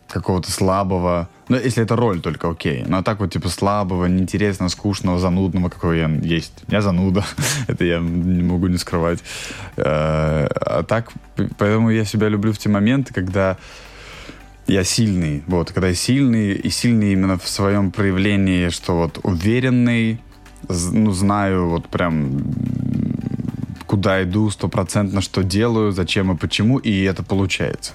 какого-то 0.09 0.51
слабого, 0.51 1.29
ну, 1.49 1.57
если 1.57 1.83
это 1.83 1.95
роль 1.95 2.21
только, 2.21 2.49
окей. 2.49 2.83
Но 2.87 3.01
так 3.01 3.19
вот, 3.19 3.31
типа, 3.31 3.49
слабого, 3.49 4.05
неинтересного, 4.05 4.69
скучного, 4.69 5.19
занудного, 5.19 5.69
какой 5.69 5.99
я 5.99 6.07
есть. 6.07 6.53
Я 6.67 6.81
зануда. 6.81 7.23
это 7.67 7.85
я 7.85 7.99
не 7.99 8.43
могу 8.43 8.67
не 8.67 8.77
скрывать. 8.77 9.19
Э, 9.77 10.47
а 10.47 10.83
так, 10.83 11.11
поэтому 11.57 11.89
я 11.89 12.05
себя 12.05 12.29
люблю 12.29 12.53
в 12.53 12.57
те 12.57 12.69
моменты, 12.69 13.13
когда 13.13 13.57
я 14.67 14.83
сильный. 14.83 15.43
Вот, 15.47 15.71
когда 15.71 15.87
я 15.87 15.95
сильный, 15.95 16.53
и 16.53 16.69
сильный 16.69 17.13
именно 17.13 17.37
в 17.37 17.47
своем 17.47 17.91
проявлении, 17.91 18.69
что 18.69 18.95
вот 18.95 19.19
уверенный, 19.23 20.21
ну, 20.67 21.11
знаю 21.11 21.69
вот 21.69 21.87
прям 21.87 22.43
куда 23.87 24.21
иду, 24.21 24.51
стопроцентно 24.51 25.21
что 25.21 25.43
делаю, 25.43 25.91
зачем 25.91 26.31
и 26.31 26.37
почему, 26.37 26.77
и 26.77 27.01
это 27.01 27.23
получается 27.23 27.93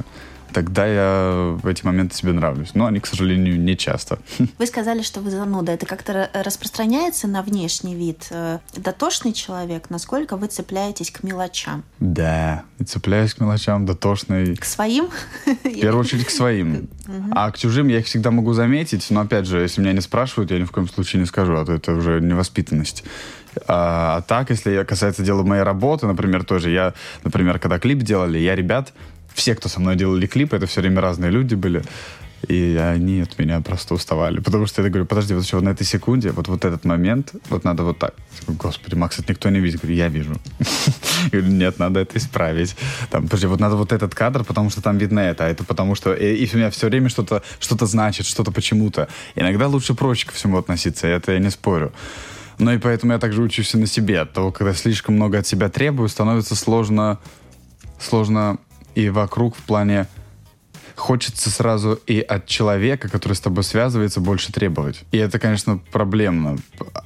тогда 0.54 0.86
я 0.86 1.56
в 1.60 1.66
эти 1.66 1.84
моменты 1.84 2.16
себе 2.16 2.32
нравлюсь. 2.32 2.70
Но 2.74 2.86
они, 2.86 3.00
к 3.00 3.06
сожалению, 3.06 3.60
не 3.60 3.76
часто. 3.76 4.18
Вы 4.58 4.66
сказали, 4.66 5.02
что 5.02 5.20
вы 5.20 5.30
зануда. 5.30 5.72
Это 5.72 5.84
как-то 5.84 6.30
распространяется 6.32 7.26
на 7.26 7.42
внешний 7.42 7.94
вид? 7.94 8.28
Э, 8.30 8.60
дотошный 8.76 9.32
человек, 9.32 9.90
насколько 9.90 10.36
вы 10.36 10.46
цепляетесь 10.46 11.10
к 11.10 11.22
мелочам? 11.24 11.82
Да, 11.98 12.62
цепляюсь 12.86 13.34
к 13.34 13.40
мелочам, 13.40 13.84
дотошный. 13.84 14.56
К 14.56 14.64
своим? 14.64 15.08
В 15.44 15.80
первую 15.80 16.00
очередь 16.00 16.26
к 16.26 16.30
своим. 16.30 16.88
А 17.32 17.50
к 17.50 17.58
чужим 17.58 17.88
я 17.88 17.98
их 17.98 18.06
всегда 18.06 18.30
могу 18.30 18.52
заметить, 18.52 19.06
но, 19.10 19.20
опять 19.20 19.46
же, 19.46 19.60
если 19.60 19.80
меня 19.80 19.92
не 19.92 20.00
спрашивают, 20.00 20.50
я 20.50 20.58
ни 20.58 20.64
в 20.64 20.70
коем 20.70 20.88
случае 20.88 21.20
не 21.20 21.26
скажу, 21.26 21.56
а 21.56 21.66
то 21.66 21.72
это 21.72 21.92
уже 21.92 22.20
невоспитанность. 22.20 23.04
А, 23.66 24.16
а 24.16 24.22
так, 24.22 24.50
если 24.50 24.84
касается 24.84 25.22
дела 25.22 25.42
моей 25.42 25.62
работы, 25.62 26.06
например, 26.06 26.44
тоже 26.44 26.70
я, 26.70 26.94
например, 27.22 27.58
когда 27.58 27.78
клип 27.78 27.98
делали, 27.98 28.38
я 28.38 28.54
ребят 28.54 28.92
все, 29.34 29.54
кто 29.54 29.68
со 29.68 29.80
мной 29.80 29.96
делали 29.96 30.26
клипы, 30.26 30.56
это 30.56 30.66
все 30.66 30.80
время 30.80 31.00
разные 31.00 31.30
люди 31.30 31.54
были. 31.54 31.82
И 32.48 32.76
они 32.76 33.20
от 33.20 33.38
меня 33.38 33.60
просто 33.60 33.94
уставали. 33.94 34.40
Потому 34.40 34.66
что 34.66 34.82
я 34.82 34.88
говорю, 34.88 35.06
подожди, 35.06 35.34
вот 35.34 35.44
еще 35.44 35.60
на 35.60 35.70
этой 35.70 35.84
секунде, 35.84 36.30
вот, 36.30 36.48
вот 36.48 36.64
этот 36.64 36.84
момент, 36.84 37.32
вот 37.48 37.64
надо 37.64 37.84
вот 37.84 37.98
так. 37.98 38.14
Господи, 38.46 38.94
Макс, 38.94 39.18
это 39.18 39.32
никто 39.32 39.48
не 39.48 39.60
видит. 39.60 39.76
Я 39.76 39.80
говорю, 39.80 39.96
я 39.96 40.08
вижу. 40.08 40.36
Говорю, 41.32 41.48
нет, 41.48 41.78
надо 41.78 42.00
это 42.00 42.18
исправить. 42.18 42.76
Там, 43.10 43.24
подожди, 43.24 43.46
вот 43.46 43.60
надо 43.60 43.76
вот 43.76 43.92
этот 43.92 44.14
кадр, 44.14 44.44
потому 44.44 44.68
что 44.68 44.82
там 44.82 44.98
видно 44.98 45.20
это, 45.20 45.46
а 45.46 45.48
это 45.48 45.64
потому 45.64 45.94
что... 45.94 46.12
И, 46.12 46.44
и 46.44 46.54
у 46.54 46.58
меня 46.58 46.70
все 46.70 46.88
время 46.88 47.08
что-то 47.08 47.42
что 47.60 47.86
значит, 47.86 48.26
что-то 48.26 48.52
почему-то. 48.52 49.08
Иногда 49.34 49.66
лучше 49.66 49.94
проще 49.94 50.26
ко 50.26 50.34
всему 50.34 50.58
относиться, 50.58 51.06
это 51.06 51.32
я 51.32 51.38
не 51.38 51.50
спорю. 51.50 51.92
Но 52.58 52.72
и 52.72 52.78
поэтому 52.78 53.12
я 53.12 53.18
также 53.18 53.42
учусь 53.42 53.74
на 53.74 53.86
себе. 53.86 54.20
От 54.20 54.32
того, 54.32 54.52
когда 54.52 54.74
слишком 54.74 55.14
много 55.14 55.38
от 55.38 55.46
себя 55.46 55.68
требую, 55.68 56.08
становится 56.08 56.54
сложно, 56.54 57.18
сложно 57.98 58.58
и 58.94 59.09
вокруг 59.11 59.57
в 59.57 59.62
плане 59.62 60.07
хочется 60.96 61.50
сразу 61.50 61.98
и 62.07 62.20
от 62.20 62.46
человека, 62.46 63.09
который 63.09 63.35
с 63.35 63.40
тобой 63.40 63.64
связывается, 63.64 64.20
больше 64.20 64.52
требовать. 64.52 65.04
И 65.12 65.18
это, 65.18 65.38
конечно, 65.38 65.78
проблемно. 65.92 66.57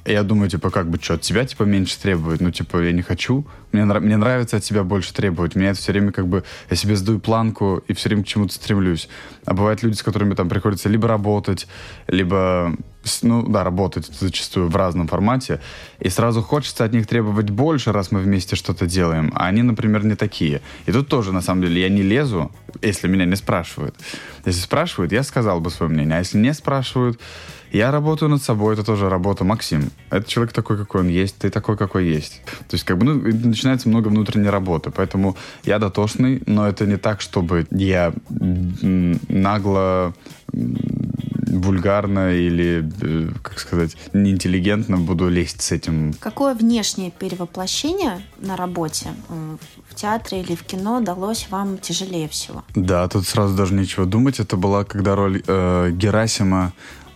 Я 0.05 0.23
думаю, 0.23 0.49
типа, 0.49 0.69
как 0.69 0.89
бы, 0.89 0.99
что, 1.01 1.15
от 1.15 1.21
тебя, 1.21 1.45
типа, 1.45 1.63
меньше 1.63 1.99
требует? 1.99 2.41
Ну, 2.41 2.51
типа, 2.51 2.77
я 2.81 2.91
не 2.91 3.01
хочу. 3.01 3.45
Мне, 3.71 3.85
мне 3.85 4.17
нравится 4.17 4.57
от 4.57 4.63
тебя 4.63 4.83
больше 4.83 5.13
требовать. 5.13 5.55
Меня 5.55 5.71
это 5.71 5.79
все 5.79 5.91
время, 5.91 6.11
как 6.11 6.27
бы, 6.27 6.43
я 6.69 6.75
себе 6.75 6.95
сдаю 6.95 7.19
планку 7.19 7.83
и 7.87 7.93
все 7.93 8.09
время 8.09 8.23
к 8.23 8.27
чему-то 8.27 8.53
стремлюсь. 8.53 9.09
А 9.45 9.53
бывают 9.53 9.81
люди, 9.83 9.95
с 9.95 10.03
которыми 10.03 10.35
там 10.35 10.49
приходится 10.49 10.89
либо 10.89 11.07
работать, 11.07 11.67
либо 12.07 12.75
ну 13.21 13.43
да, 13.47 13.63
работать 13.63 14.09
зачастую 14.19 14.69
в 14.69 14.75
разном 14.75 15.07
формате, 15.07 15.59
и 15.99 16.09
сразу 16.09 16.41
хочется 16.41 16.85
от 16.85 16.93
них 16.93 17.07
требовать 17.07 17.49
больше, 17.49 17.91
раз 17.91 18.11
мы 18.11 18.19
вместе 18.19 18.55
что-то 18.55 18.85
делаем, 18.85 19.31
а 19.35 19.47
они, 19.47 19.61
например, 19.61 20.05
не 20.05 20.15
такие. 20.15 20.61
И 20.85 20.91
тут 20.91 21.07
тоже, 21.07 21.31
на 21.31 21.41
самом 21.41 21.61
деле, 21.61 21.81
я 21.81 21.89
не 21.89 22.01
лезу, 22.01 22.51
если 22.81 23.07
меня 23.07 23.25
не 23.25 23.35
спрашивают. 23.35 23.95
Если 24.45 24.61
спрашивают, 24.61 25.11
я 25.11 25.23
сказал 25.23 25.59
бы 25.59 25.69
свое 25.69 25.91
мнение, 25.91 26.17
а 26.17 26.19
если 26.19 26.37
не 26.37 26.53
спрашивают, 26.53 27.19
я 27.71 27.91
работаю 27.91 28.29
над 28.29 28.41
собой, 28.41 28.73
это 28.73 28.83
тоже 28.83 29.09
работа. 29.09 29.43
Максим, 29.43 29.91
это 30.09 30.27
человек 30.27 30.53
такой, 30.53 30.77
какой 30.77 31.01
он 31.01 31.07
есть, 31.07 31.37
ты 31.37 31.49
такой, 31.49 31.77
какой 31.77 32.07
есть. 32.07 32.41
То 32.67 32.75
есть, 32.75 32.83
как 32.83 32.97
бы, 32.97 33.05
ну, 33.05 33.13
начинается 33.47 33.89
много 33.89 34.07
внутренней 34.07 34.49
работы, 34.49 34.89
поэтому 34.89 35.37
я 35.65 35.77
дотошный, 35.77 36.41
но 36.47 36.67
это 36.67 36.87
не 36.87 36.97
так, 36.97 37.21
чтобы 37.21 37.67
я 37.69 38.13
нагло 38.29 40.13
вульгарно 41.49 42.33
или, 42.33 42.89
э, 43.01 43.29
как 43.41 43.59
сказать, 43.59 43.97
неинтеллигентно 44.13 44.97
буду 44.97 45.29
лезть 45.29 45.61
с 45.61 45.71
этим. 45.71 46.13
Какое 46.19 46.53
внешнее 46.53 47.11
перевоплощение 47.11 48.21
на 48.39 48.55
работе 48.55 49.09
э, 49.29 49.57
в 49.89 49.95
театре 49.95 50.41
или 50.41 50.55
в 50.55 50.63
кино 50.63 51.01
далось 51.01 51.47
вам 51.49 51.77
тяжелее 51.77 52.27
всего? 52.29 52.63
Да, 52.75 53.07
тут 53.07 53.27
сразу 53.27 53.55
даже 53.55 53.73
нечего 53.73 54.05
думать. 54.05 54.39
Это 54.39 54.57
была 54.57 54.83
когда 54.83 55.15
роль 55.15 55.41
э, 55.45 55.91
Герасима 55.91 56.73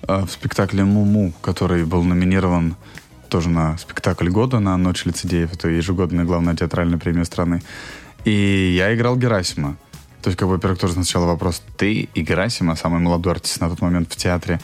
э, 0.08 0.26
в 0.26 0.32
спектакле 0.32 0.84
«Муму», 0.84 1.34
который 1.42 1.86
был 1.86 2.04
номинирован 2.04 2.76
тоже 3.30 3.50
на 3.50 3.78
спектакль 3.78 4.30
года, 4.30 4.60
на 4.60 4.78
«Ночь 4.78 5.06
лицедеев». 5.06 5.54
Это 5.54 5.68
ежегодная 5.70 6.26
главная 6.26 6.56
театральная 6.56 7.00
премия 7.00 7.26
страны. 7.26 7.62
И 8.26 8.74
я 8.76 8.94
играл 8.94 9.18
Герасима. 9.18 9.76
То 10.24 10.30
есть, 10.30 10.40
как 10.40 10.48
бы, 10.48 10.54
во-первых, 10.54 10.80
тоже 10.80 10.94
сначала 10.94 11.26
вопрос, 11.26 11.62
ты 11.78 12.10
и 12.14 12.22
Герасима, 12.22 12.76
самый 12.78 13.02
молодой 13.02 13.34
артист 13.34 13.60
на 13.60 13.70
тот 13.70 13.82
момент 13.82 14.12
в 14.12 14.16
театре, 14.16 14.60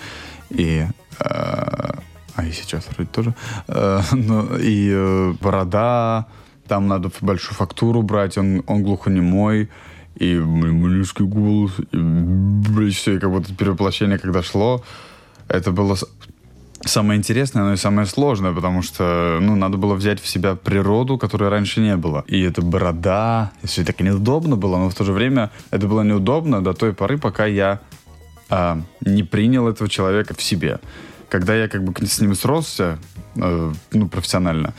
и... 0.50 0.88
Э, 1.19 1.91
а 2.36 2.45
и 2.45 2.52
сейчас 2.54 2.88
вроде 2.89 3.10
тоже. 3.12 3.34
Э, 3.67 4.02
ну, 4.13 4.56
и 4.58 4.89
э, 4.89 5.34
борода, 5.41 6.28
там 6.67 6.88
надо 6.88 7.12
большую 7.19 7.56
фактуру 7.56 8.02
брать, 8.04 8.38
он, 8.38 8.63
он 8.67 8.84
глухонемой, 8.84 9.69
и 10.15 10.36
низкий 10.36 11.24
голос, 11.24 11.74
и, 11.91 11.98
блин, 11.98 12.91
все, 12.91 13.15
и 13.15 13.19
как 13.19 13.30
будто 13.30 13.54
перевоплощение, 13.54 14.17
когда 14.17 14.41
шло, 14.41 14.82
это 15.50 15.72
было 15.72 15.98
самое 16.86 17.18
интересное, 17.18 17.63
но 17.63 17.74
и 17.74 17.78
самое 17.78 18.08
сложное, 18.08 18.54
потому 18.54 18.82
что, 18.82 19.39
ну, 19.42 19.56
надо 19.56 19.78
было 19.78 19.96
взять 19.96 20.22
в 20.22 20.28
себя 20.28 20.56
природу, 20.56 21.18
которой 21.18 21.50
раньше 21.50 21.82
не 21.82 21.96
было. 21.98 22.24
И 22.28 22.42
это 22.42 22.62
борода, 22.62 23.52
и 23.63 23.68
все 23.68 23.84
так 23.84 24.00
неудобно 24.00 24.56
было, 24.56 24.78
но 24.78 24.89
в 24.89 24.96
то 24.96 25.04
же 25.04 25.12
время 25.12 25.52
это 25.72 25.88
было 25.88 26.02
неудобно 26.04 26.63
до 26.63 26.74
той 26.74 26.94
поры, 26.94 27.18
пока 27.18 27.46
я 27.46 27.82
а, 28.50 28.82
не 29.02 29.24
принял 29.24 29.68
этого 29.68 29.89
человека 29.89 30.34
в 30.34 30.42
себе. 30.42 30.80
Когда 31.30 31.56
я 31.56 31.68
как 31.68 31.84
бы 31.84 31.94
с 32.06 32.22
ним 32.22 32.34
сросся, 32.34 32.98
э, 33.36 33.72
ну, 33.92 34.08
профессионально, 34.08 34.74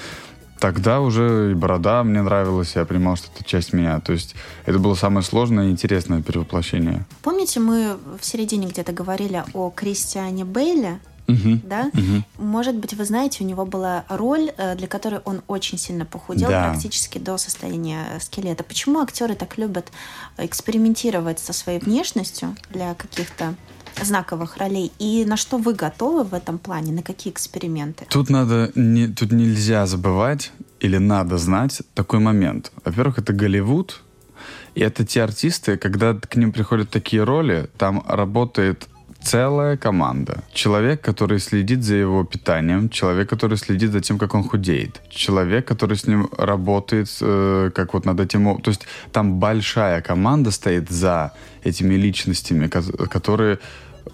тогда 0.59 1.01
уже 1.01 1.53
и 1.53 1.55
борода 1.55 2.03
мне 2.03 2.23
нравилась, 2.23 2.77
я 2.77 2.85
понимал, 2.85 3.17
что 3.17 3.29
это 3.35 3.45
часть 3.45 3.73
меня. 3.73 4.01
То 4.01 4.13
есть 4.13 4.35
это 4.67 4.79
было 4.79 4.95
самое 4.95 5.25
сложное 5.25 5.69
и 5.69 5.71
интересное 5.71 6.23
перевоплощение. 6.23 7.05
Помните, 7.23 7.61
мы 7.61 7.97
в 8.21 8.25
середине 8.25 8.67
где-то 8.67 8.93
говорили 8.93 9.45
о 9.55 9.71
Кристиане 9.71 10.45
Бейле, 10.45 10.99
угу. 11.33 11.61
да? 11.65 11.91
Угу. 11.93 12.45
Может 12.45 12.77
быть, 12.77 12.95
вы 12.95 13.05
знаете, 13.05 13.45
у 13.45 13.47
него 13.47 13.65
была 13.65 14.05
роль, 14.09 14.51
э, 14.57 14.77
для 14.77 14.87
которой 14.87 15.21
он 15.25 15.43
очень 15.47 15.79
сильно 15.79 16.05
похудел, 16.05 16.49
да. 16.49 16.71
практически 16.71 17.19
до 17.19 17.39
состояния 17.39 18.05
скелета. 18.21 18.65
Почему 18.65 19.01
актеры 19.01 19.35
так 19.35 19.59
любят 19.59 19.91
экспериментировать 20.39 21.39
со 21.39 21.53
своей 21.53 21.81
внешностью 21.81 22.57
для 22.71 22.95
каких-то 22.95 23.55
знаковых 24.03 24.57
ролей 24.57 24.93
и 24.99 25.25
на 25.25 25.37
что 25.37 25.59
вы 25.59 25.75
готовы 25.75 26.25
в 26.25 26.35
этом 26.35 26.59
плане, 26.59 26.93
на 26.93 27.03
какие 27.03 27.33
эксперименты? 27.33 28.07
Тут 28.09 28.31
надо, 28.31 28.71
не, 28.75 29.09
тут 29.09 29.33
нельзя 29.33 29.87
забывать 29.87 30.53
или 30.79 30.99
надо 30.99 31.39
знать 31.39 31.83
такой 31.95 32.21
момент. 32.21 32.73
Во-первых, 32.85 33.19
это 33.19 33.33
Голливуд, 33.33 34.01
и 34.75 34.81
это 34.81 35.05
те 35.05 35.23
артисты, 35.23 35.77
когда 35.77 36.15
к 36.15 36.37
ним 36.37 36.53
приходят 36.53 36.91
такие 36.91 37.25
роли, 37.25 37.69
там 37.77 38.05
работает 38.07 38.89
целая 39.23 39.77
команда. 39.77 40.43
Человек, 40.53 41.01
который 41.01 41.39
следит 41.39 41.83
за 41.83 41.95
его 41.95 42.25
питанием, 42.25 42.89
человек, 42.89 43.29
который 43.29 43.59
следит 43.59 43.93
за 43.93 44.01
тем, 44.01 44.19
как 44.19 44.35
он 44.35 44.43
худеет, 44.43 45.01
человек, 45.11 45.67
который 45.67 45.97
с 45.97 46.07
ним 46.07 46.29
работает, 46.39 47.09
э, 47.21 47.71
как 47.75 47.95
вот 47.95 48.07
над 48.07 48.21
этим... 48.21 48.61
То 48.61 48.71
есть 48.71 48.87
там 49.13 49.39
большая 49.39 50.01
команда 50.03 50.51
стоит 50.51 50.91
за 50.91 51.33
этими 51.65 51.95
личностями, 51.95 52.69
которые... 52.69 53.59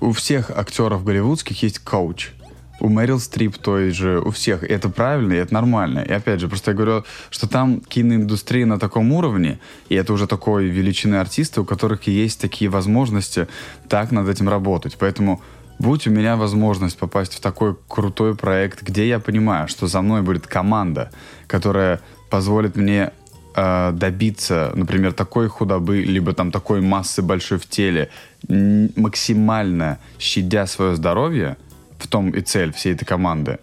У 0.00 0.10
всех 0.12 0.50
актеров 0.50 1.04
голливудских 1.04 1.62
есть 1.62 1.78
коуч 1.78 2.32
у 2.80 2.88
Мэрил 2.88 3.18
Стрип 3.20 3.56
той 3.58 3.90
же, 3.90 4.20
у 4.20 4.30
всех. 4.30 4.62
И 4.62 4.66
это 4.66 4.88
правильно, 4.88 5.32
и 5.32 5.36
это 5.36 5.54
нормально. 5.54 6.00
И 6.00 6.12
опять 6.12 6.40
же, 6.40 6.48
просто 6.48 6.72
я 6.72 6.76
говорю, 6.76 7.04
что 7.30 7.48
там 7.48 7.80
киноиндустрия 7.80 8.66
на 8.66 8.78
таком 8.78 9.12
уровне, 9.12 9.58
и 9.88 9.94
это 9.94 10.12
уже 10.12 10.26
такой 10.26 10.66
величины 10.66 11.16
артисты, 11.16 11.60
у 11.60 11.64
которых 11.64 12.06
есть 12.06 12.40
такие 12.40 12.70
возможности 12.70 13.48
так 13.88 14.12
над 14.12 14.28
этим 14.28 14.48
работать. 14.48 14.96
Поэтому 14.98 15.40
будь 15.78 16.06
у 16.06 16.10
меня 16.10 16.36
возможность 16.36 16.98
попасть 16.98 17.34
в 17.34 17.40
такой 17.40 17.76
крутой 17.88 18.34
проект, 18.34 18.82
где 18.82 19.08
я 19.08 19.18
понимаю, 19.18 19.68
что 19.68 19.86
за 19.86 20.02
мной 20.02 20.22
будет 20.22 20.46
команда, 20.46 21.10
которая 21.46 22.00
позволит 22.30 22.76
мне 22.76 23.12
э, 23.54 23.92
добиться, 23.92 24.72
например, 24.74 25.12
такой 25.12 25.48
худобы, 25.48 26.02
либо 26.02 26.32
там 26.32 26.50
такой 26.50 26.80
массы 26.80 27.22
большой 27.22 27.58
в 27.58 27.66
теле, 27.66 28.10
максимально 28.48 29.98
щадя 30.18 30.66
свое 30.66 30.94
здоровье, 30.94 31.56
в 31.98 32.06
том 32.06 32.30
и 32.30 32.40
цель 32.40 32.72
всей 32.72 32.94
этой 32.94 33.04
команды, 33.04 33.59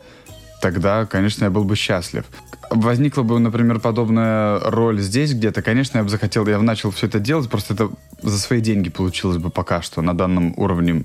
тогда, 0.62 1.06
конечно, 1.06 1.46
я 1.46 1.50
был 1.50 1.63
бы 1.63 1.76
счастлив. 1.76 2.26
Возникла 2.69 3.24
бы, 3.24 3.39
например, 3.39 3.80
подобная 3.80 4.60
роль 4.60 5.00
здесь 5.00 5.34
где-то, 5.34 5.62
конечно, 5.62 5.98
я 5.98 6.04
бы 6.04 6.10
захотел, 6.10 6.48
я 6.48 6.58
бы 6.58 6.63
начал 6.63 6.91
все 6.91 7.08
это 7.08 7.19
делать, 7.19 7.50
просто 7.50 7.74
это 7.74 7.89
за 8.22 8.39
свои 8.39 8.62
деньги 8.62 8.89
получилось 8.89 9.38
бы 9.38 9.50
пока 9.50 9.82
что 9.82 10.02
на 10.02 10.17
данном 10.17 10.54
уровне 10.58 11.04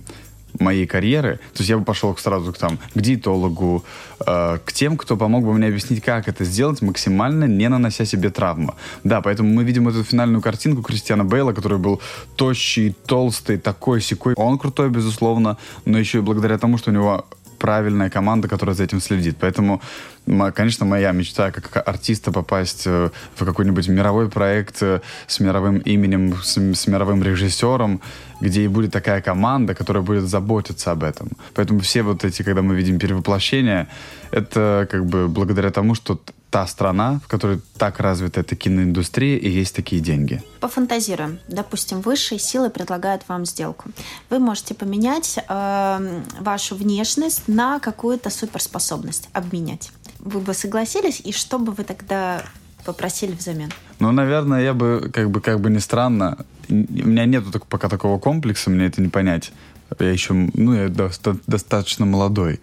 моей 0.60 0.86
карьеры. 0.86 1.38
То 1.52 1.60
есть 1.60 1.70
я 1.70 1.78
бы 1.78 1.84
пошел 1.84 2.16
сразу 2.16 2.52
к, 2.52 2.58
там, 2.58 2.78
к 2.94 3.00
диетологу, 3.00 3.84
э, 4.26 4.58
к 4.64 4.72
тем, 4.72 4.96
кто 4.96 5.16
помог 5.16 5.44
бы 5.44 5.52
мне 5.52 5.68
объяснить, 5.68 6.02
как 6.02 6.28
это 6.28 6.44
сделать 6.44 6.82
максимально, 6.82 7.44
не 7.44 7.68
нанося 7.68 8.04
себе 8.04 8.30
травму. 8.30 8.74
Да, 9.04 9.20
поэтому 9.20 9.52
мы 9.52 9.64
видим 9.64 9.88
эту 9.88 10.04
финальную 10.04 10.42
картинку 10.42 10.82
Кристиана 10.82 11.24
Бейла, 11.24 11.52
который 11.52 11.78
был 11.78 12.00
тощий, 12.36 12.94
толстый, 13.06 13.58
такой 13.58 14.00
секой. 14.00 14.34
Он 14.34 14.58
крутой, 14.58 14.90
безусловно, 14.90 15.56
но 15.84 15.98
еще 15.98 16.18
и 16.18 16.22
благодаря 16.22 16.58
тому, 16.58 16.78
что 16.78 16.90
у 16.90 16.94
него 16.94 17.26
правильная 17.58 18.10
команда, 18.10 18.48
которая 18.48 18.74
за 18.74 18.84
этим 18.84 19.00
следит. 19.00 19.36
Поэтому, 19.40 19.80
конечно, 20.54 20.86
моя 20.86 21.12
мечта 21.12 21.50
как 21.50 21.88
артиста 21.88 22.32
попасть 22.32 22.86
э, 22.86 23.10
в 23.34 23.44
какой-нибудь 23.44 23.88
мировой 23.88 24.28
проект 24.28 24.82
э, 24.82 25.00
с 25.26 25.40
мировым 25.40 25.78
именем, 25.78 26.34
с, 26.42 26.56
с 26.56 26.86
мировым 26.86 27.22
режиссером, 27.22 28.00
где 28.40 28.62
и 28.62 28.68
будет 28.68 28.92
такая 28.92 29.20
команда, 29.20 29.74
которая 29.74 30.02
будет 30.02 30.28
заботиться 30.28 30.92
об 30.92 31.02
этом. 31.02 31.28
Поэтому 31.54 31.80
все 31.80 32.02
вот 32.02 32.24
эти, 32.24 32.42
когда 32.42 32.62
мы 32.62 32.76
видим 32.76 32.98
перевоплощение, 32.98 33.86
это 34.30 34.86
как 34.90 35.04
бы 35.04 35.28
благодаря 35.28 35.70
тому, 35.70 35.94
что 35.94 36.20
та 36.50 36.66
страна, 36.66 37.20
в 37.24 37.28
которой 37.28 37.60
так 37.76 38.00
развита 38.00 38.40
эта 38.40 38.56
киноиндустрия 38.56 39.36
и 39.36 39.50
есть 39.50 39.74
такие 39.74 40.00
деньги. 40.00 40.42
Пофантазируем. 40.60 41.38
Допустим, 41.48 42.00
высшие 42.00 42.38
силы 42.38 42.70
предлагают 42.70 43.22
вам 43.28 43.44
сделку. 43.44 43.90
Вы 44.30 44.38
можете 44.38 44.74
поменять 44.74 45.38
э, 45.38 46.22
вашу 46.40 46.74
внешность 46.74 47.48
на 47.48 47.80
какую-то 47.80 48.30
суперспособность, 48.30 49.28
обменять. 49.32 49.90
Вы 50.20 50.40
бы 50.40 50.54
согласились, 50.54 51.20
и 51.20 51.32
что 51.32 51.58
бы 51.58 51.72
вы 51.72 51.84
тогда 51.84 52.42
попросили 52.84 53.32
взамен? 53.32 53.70
Ну, 53.98 54.12
наверное, 54.12 54.62
я 54.62 54.72
бы, 54.72 55.10
как 55.12 55.30
бы, 55.30 55.40
как 55.40 55.60
бы 55.60 55.70
ни 55.70 55.78
странно, 55.78 56.46
у 56.70 56.74
меня 56.74 57.26
нет 57.26 57.44
пока 57.68 57.88
такого 57.88 58.18
комплекса, 58.18 58.70
мне 58.70 58.86
это 58.86 59.02
не 59.02 59.08
понять. 59.08 59.52
Я 59.98 60.10
еще, 60.10 60.34
ну, 60.34 60.74
я 60.74 60.88
достаточно 61.46 62.06
молодой. 62.06 62.60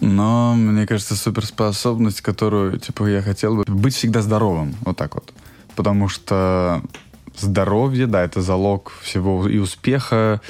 Но, 0.00 0.54
мне 0.54 0.86
кажется, 0.86 1.16
суперспособность, 1.16 2.20
которую, 2.20 2.78
типа, 2.78 3.06
я 3.06 3.22
хотел 3.22 3.56
бы 3.56 3.64
быть 3.66 3.94
всегда 3.94 4.22
здоровым. 4.22 4.76
Вот 4.84 4.96
так 4.96 5.14
вот. 5.14 5.32
Потому 5.74 6.08
что 6.08 6.82
здоровье, 7.36 8.06
да, 8.06 8.24
это 8.24 8.40
залог 8.42 8.92
всего 9.02 9.48
и 9.48 9.58
успеха, 9.58 10.40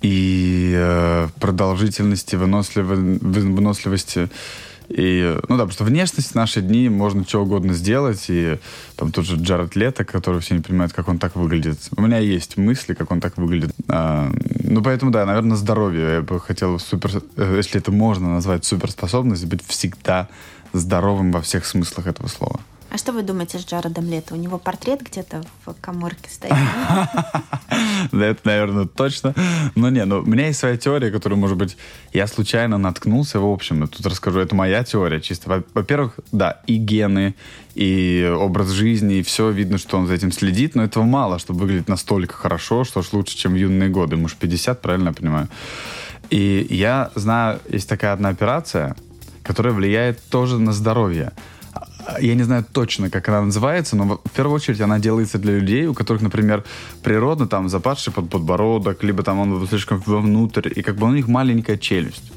и 0.00 0.72
э, 0.74 1.28
продолжительности, 1.38 2.36
выносливости 2.36 4.28
и, 4.88 5.38
ну 5.48 5.56
да, 5.56 5.64
потому 5.64 5.70
что 5.70 5.84
внешность 5.84 6.32
в 6.32 6.34
наши 6.34 6.60
дни 6.60 6.88
можно 6.88 7.24
что 7.24 7.42
угодно 7.42 7.72
сделать. 7.72 8.26
И 8.28 8.58
там 8.96 9.10
тот 9.10 9.24
же 9.24 9.36
Джаред 9.36 9.74
Лето, 9.74 10.04
который 10.04 10.40
все 10.40 10.54
не 10.54 10.60
понимают, 10.60 10.92
как 10.92 11.08
он 11.08 11.18
так 11.18 11.34
выглядит. 11.34 11.78
У 11.96 12.02
меня 12.02 12.18
есть 12.18 12.56
мысли, 12.56 12.94
как 12.94 13.10
он 13.10 13.20
так 13.20 13.38
выглядит. 13.38 13.74
А, 13.88 14.30
ну, 14.72 14.82
поэтому, 14.82 15.10
да, 15.10 15.26
наверное, 15.26 15.56
здоровье. 15.56 16.14
Я 16.14 16.22
бы 16.22 16.40
хотел 16.40 16.78
супер... 16.78 17.22
Э, 17.36 17.56
если 17.56 17.78
это 17.78 17.92
можно 17.92 18.34
назвать 18.34 18.64
суперспособность, 18.64 19.44
быть 19.44 19.62
всегда 19.66 20.28
здоровым 20.72 21.30
во 21.30 21.42
всех 21.42 21.66
смыслах 21.66 22.06
этого 22.06 22.28
слова. 22.28 22.60
А 22.92 22.98
что 22.98 23.12
вы 23.12 23.22
думаете 23.22 23.58
с 23.58 23.64
Джаредом 23.64 24.06
Лето? 24.10 24.34
У 24.34 24.36
него 24.36 24.58
портрет 24.58 25.00
где-то 25.00 25.42
в 25.64 25.72
коморке 25.80 26.28
стоит? 26.28 26.52
Да, 28.12 28.26
это, 28.26 28.40
наверное, 28.44 28.84
точно. 28.84 29.34
Но 29.74 29.88
не, 29.88 30.04
ну, 30.04 30.18
у 30.18 30.26
меня 30.26 30.48
есть 30.48 30.58
своя 30.58 30.76
теория, 30.76 31.10
которую, 31.10 31.38
может 31.38 31.56
быть, 31.56 31.78
я 32.12 32.26
случайно 32.26 32.76
наткнулся. 32.76 33.40
В 33.40 33.46
общем, 33.46 33.80
я 33.80 33.86
тут 33.86 34.04
расскажу. 34.04 34.40
Это 34.40 34.54
моя 34.54 34.84
теория 34.84 35.20
чисто. 35.20 35.64
Во-первых, 35.72 36.20
да, 36.32 36.60
и 36.66 36.76
гены, 36.76 37.34
и 37.74 38.30
образ 38.38 38.68
жизни, 38.70 39.16
и 39.16 39.22
все 39.22 39.50
видно, 39.50 39.78
что 39.78 39.96
он 39.96 40.06
за 40.06 40.14
этим 40.14 40.32
следит, 40.32 40.74
но 40.74 40.82
этого 40.82 41.04
мало, 41.04 41.38
чтобы 41.38 41.60
выглядеть 41.60 41.88
настолько 41.88 42.34
хорошо, 42.34 42.84
что 42.84 43.00
ж 43.00 43.12
лучше, 43.12 43.36
чем 43.36 43.52
в 43.52 43.56
юные 43.56 43.88
годы. 43.88 44.16
Может, 44.16 44.36
50, 44.36 44.82
правильно 44.82 45.08
я 45.08 45.14
понимаю? 45.14 45.48
И 46.28 46.66
я 46.68 47.10
знаю, 47.14 47.60
есть 47.70 47.88
такая 47.88 48.12
одна 48.12 48.28
операция, 48.28 48.96
которая 49.42 49.72
влияет 49.72 50.20
тоже 50.28 50.58
на 50.58 50.72
здоровье 50.72 51.32
я 52.20 52.34
не 52.34 52.42
знаю 52.42 52.64
точно, 52.70 53.10
как 53.10 53.28
она 53.28 53.42
называется, 53.42 53.96
но 53.96 54.20
в 54.24 54.30
первую 54.30 54.56
очередь 54.56 54.80
она 54.80 54.98
делается 54.98 55.38
для 55.38 55.58
людей, 55.58 55.86
у 55.86 55.94
которых, 55.94 56.22
например, 56.22 56.64
природно 57.02 57.46
там 57.46 57.68
западший 57.68 58.12
под 58.12 58.30
подбородок, 58.30 59.02
либо 59.02 59.22
там 59.22 59.38
он 59.38 59.66
слишком 59.68 60.02
вовнутрь, 60.06 60.70
и 60.74 60.82
как 60.82 60.96
бы 60.96 61.06
у 61.06 61.10
них 61.10 61.28
маленькая 61.28 61.76
челюсть. 61.78 62.32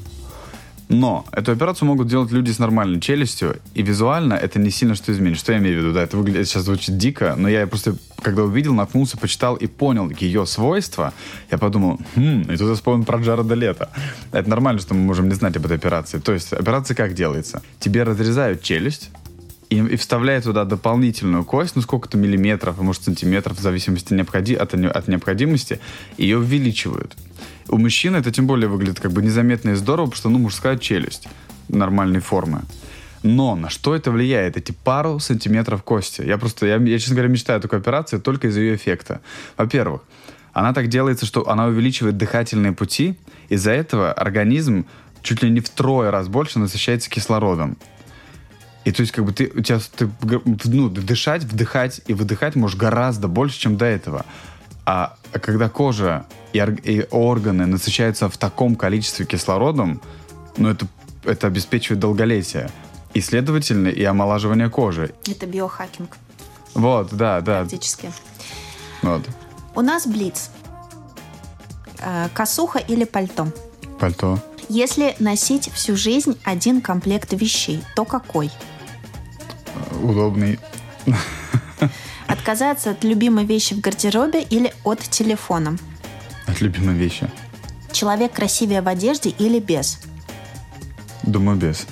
Но 0.88 1.26
эту 1.32 1.50
операцию 1.52 1.88
могут 1.88 2.06
делать 2.06 2.30
люди 2.30 2.52
с 2.52 2.60
нормальной 2.60 3.00
челюстью, 3.00 3.56
и 3.74 3.82
визуально 3.82 4.34
это 4.34 4.60
не 4.60 4.70
сильно 4.70 4.94
что 4.94 5.12
изменит. 5.12 5.38
Что 5.38 5.52
я 5.52 5.58
имею 5.58 5.78
в 5.78 5.82
виду? 5.82 5.92
Да, 5.92 6.02
это 6.02 6.16
выглядит, 6.16 6.46
сейчас 6.46 6.62
звучит 6.62 6.96
дико, 6.96 7.34
но 7.36 7.48
я 7.48 7.66
просто, 7.66 7.96
когда 8.22 8.44
увидел, 8.44 8.72
наткнулся, 8.72 9.16
почитал 9.16 9.56
и 9.56 9.66
понял 9.66 10.08
ее 10.10 10.46
свойства, 10.46 11.12
я 11.50 11.58
подумал, 11.58 11.98
хм, 12.14 12.42
и 12.42 12.56
тут 12.56 12.68
я 12.68 12.74
вспомнил 12.74 13.04
про 13.04 13.18
Джареда 13.18 13.54
Лето. 13.54 13.90
Это 14.30 14.48
нормально, 14.48 14.80
что 14.80 14.94
мы 14.94 15.00
можем 15.00 15.28
не 15.28 15.34
знать 15.34 15.56
об 15.56 15.64
этой 15.64 15.76
операции. 15.76 16.18
То 16.18 16.32
есть 16.32 16.52
операция 16.52 16.94
как 16.94 17.14
делается? 17.14 17.62
Тебе 17.80 18.04
разрезают 18.04 18.62
челюсть, 18.62 19.10
и, 19.68 19.78
и 19.78 19.96
вставляет 19.96 20.44
туда 20.44 20.64
дополнительную 20.64 21.44
кость, 21.44 21.76
ну 21.76 21.82
сколько-то 21.82 22.16
миллиметров, 22.16 22.76
а 22.78 22.82
может 22.82 23.02
сантиметров, 23.02 23.58
в 23.58 23.60
зависимости 23.60 24.14
необходи, 24.14 24.54
от, 24.54 24.74
от 24.74 25.08
необходимости, 25.08 25.80
ее 26.16 26.38
увеличивают. 26.38 27.16
У 27.68 27.78
мужчины 27.78 28.18
это 28.18 28.30
тем 28.30 28.46
более 28.46 28.68
выглядит 28.68 29.00
как 29.00 29.12
бы 29.12 29.22
незаметно 29.22 29.70
и 29.70 29.74
здорово, 29.74 30.06
потому 30.06 30.16
что, 30.18 30.28
ну, 30.28 30.38
мужская 30.38 30.78
челюсть 30.78 31.28
нормальной 31.68 32.20
формы. 32.20 32.62
Но 33.22 33.56
на 33.56 33.70
что 33.70 33.94
это 33.94 34.12
влияет? 34.12 34.56
Эти 34.56 34.70
пару 34.70 35.18
сантиметров 35.18 35.82
кости. 35.82 36.22
Я 36.22 36.38
просто, 36.38 36.66
я, 36.66 36.76
я 36.76 36.98
честно 36.98 37.16
говоря, 37.16 37.32
мечтаю 37.32 37.58
о 37.58 37.62
такой 37.62 37.80
операции 37.80 38.18
только 38.18 38.48
из 38.48 38.56
ее 38.56 38.76
эффекта. 38.76 39.20
Во-первых, 39.56 40.02
она 40.52 40.72
так 40.72 40.88
делается, 40.88 41.26
что 41.26 41.48
она 41.48 41.66
увеличивает 41.66 42.16
дыхательные 42.16 42.72
пути, 42.72 43.16
из-за 43.48 43.72
этого 43.72 44.12
организм 44.12 44.86
чуть 45.22 45.42
ли 45.42 45.50
не 45.50 45.60
втрое 45.60 46.10
раз 46.10 46.28
больше 46.28 46.60
насыщается 46.60 47.10
кислородом. 47.10 47.76
И 48.86 48.92
то 48.92 49.00
есть, 49.00 49.12
как 49.12 49.24
бы 49.24 49.32
ты, 49.32 49.50
у 49.52 49.60
тебя, 49.62 49.80
ты, 49.96 50.08
ну, 50.64 50.88
дышать, 50.88 51.42
вдыхать 51.42 52.00
и 52.06 52.14
выдыхать 52.14 52.54
можешь 52.54 52.78
гораздо 52.78 53.26
больше, 53.26 53.58
чем 53.58 53.76
до 53.76 53.84
этого. 53.84 54.24
А 54.84 55.16
когда 55.32 55.68
кожа 55.68 56.24
и, 56.52 56.58
и 56.84 57.04
органы 57.10 57.66
насыщаются 57.66 58.28
в 58.28 58.38
таком 58.38 58.76
количестве 58.76 59.26
кислородом, 59.26 60.00
ну, 60.56 60.68
это, 60.68 60.86
это 61.24 61.48
обеспечивает 61.48 61.98
долголетие. 61.98 62.70
И, 63.12 63.20
следовательно, 63.20 63.88
и 63.88 64.04
омолаживание 64.04 64.70
кожи. 64.70 65.12
Это 65.26 65.46
биохакинг. 65.46 66.16
Вот, 66.74 67.08
да, 67.10 67.40
да. 67.40 67.62
Практически. 67.62 68.12
Вот. 69.02 69.22
У 69.74 69.80
нас 69.80 70.06
блиц. 70.06 70.50
Э, 71.98 72.28
косуха 72.32 72.78
или 72.78 73.02
пальто? 73.02 73.48
Пальто. 73.98 74.38
Если 74.68 75.16
носить 75.18 75.72
всю 75.72 75.96
жизнь 75.96 76.38
один 76.44 76.80
комплект 76.80 77.32
вещей, 77.32 77.82
то 77.96 78.04
какой? 78.04 78.52
Удобный. 80.02 80.58
Отказаться 82.26 82.90
от 82.90 83.04
любимой 83.04 83.44
вещи 83.44 83.74
в 83.74 83.80
гардеробе 83.80 84.42
или 84.42 84.72
от 84.84 85.00
телефона? 85.00 85.76
От 86.46 86.60
любимой 86.60 86.94
вещи. 86.94 87.30
Человек 87.92 88.32
красивее 88.32 88.82
в 88.82 88.88
одежде 88.88 89.30
или 89.30 89.58
без? 89.58 90.00
Думаю, 91.22 91.56
без. 91.56 91.86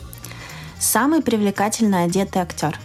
Самый 0.78 1.22
привлекательно 1.22 2.02
одетый 2.02 2.42
актер? 2.42 2.78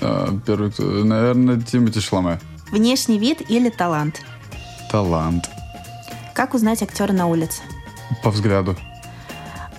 А, 0.00 0.36
первый, 0.46 0.72
наверное, 1.04 1.60
Тимати 1.60 2.00
Шламе. 2.00 2.40
Внешний 2.72 3.18
вид 3.18 3.42
или 3.48 3.68
талант? 3.68 4.22
Талант. 4.90 5.48
Как 6.34 6.54
узнать 6.54 6.82
актера 6.82 7.12
на 7.12 7.26
улице? 7.26 7.62
По 8.22 8.30
взгляду. 8.30 8.76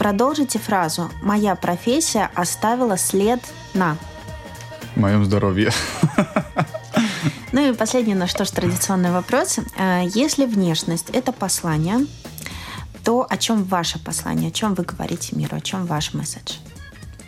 Продолжите 0.02 0.58
фразу 0.58 1.12
«Моя 1.22 1.54
профессия 1.54 2.32
оставила 2.34 2.98
след 2.98 3.40
на...» 3.76 4.00
в 4.96 5.00
моем 5.00 5.24
здоровье. 5.24 5.72
Ну 7.52 7.70
и 7.70 7.76
последний, 7.76 8.16
ну 8.16 8.26
что 8.26 8.44
ж, 8.44 8.50
традиционный 8.50 9.12
вопрос. 9.12 9.60
Э, 9.78 10.02
если 10.16 10.46
внешность– 10.48 11.10
это 11.14 11.32
послание, 11.32 12.08
то 13.04 13.28
о 13.30 13.38
чем 13.38 13.64
ваше 13.64 14.00
послание, 14.00 14.48
о 14.50 14.52
чем 14.52 14.74
вы 14.74 14.86
говорите 14.86 15.36
миру, 15.36 15.58
о 15.58 15.62
чем 15.62 15.86
ваш 15.86 16.16
месседж? 16.16 16.56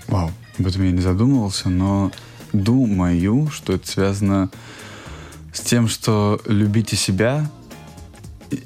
Вау, 0.07 0.32
об 0.57 0.65
этом 0.65 0.84
я 0.84 0.91
не 0.91 1.01
задумывался, 1.01 1.69
но 1.69 2.09
думаю, 2.53 3.51
что 3.51 3.74
это 3.74 3.88
связано 3.88 4.49
с 5.53 5.59
тем, 5.59 5.88
что 5.88 6.41
любите 6.47 6.95
себя 6.95 7.51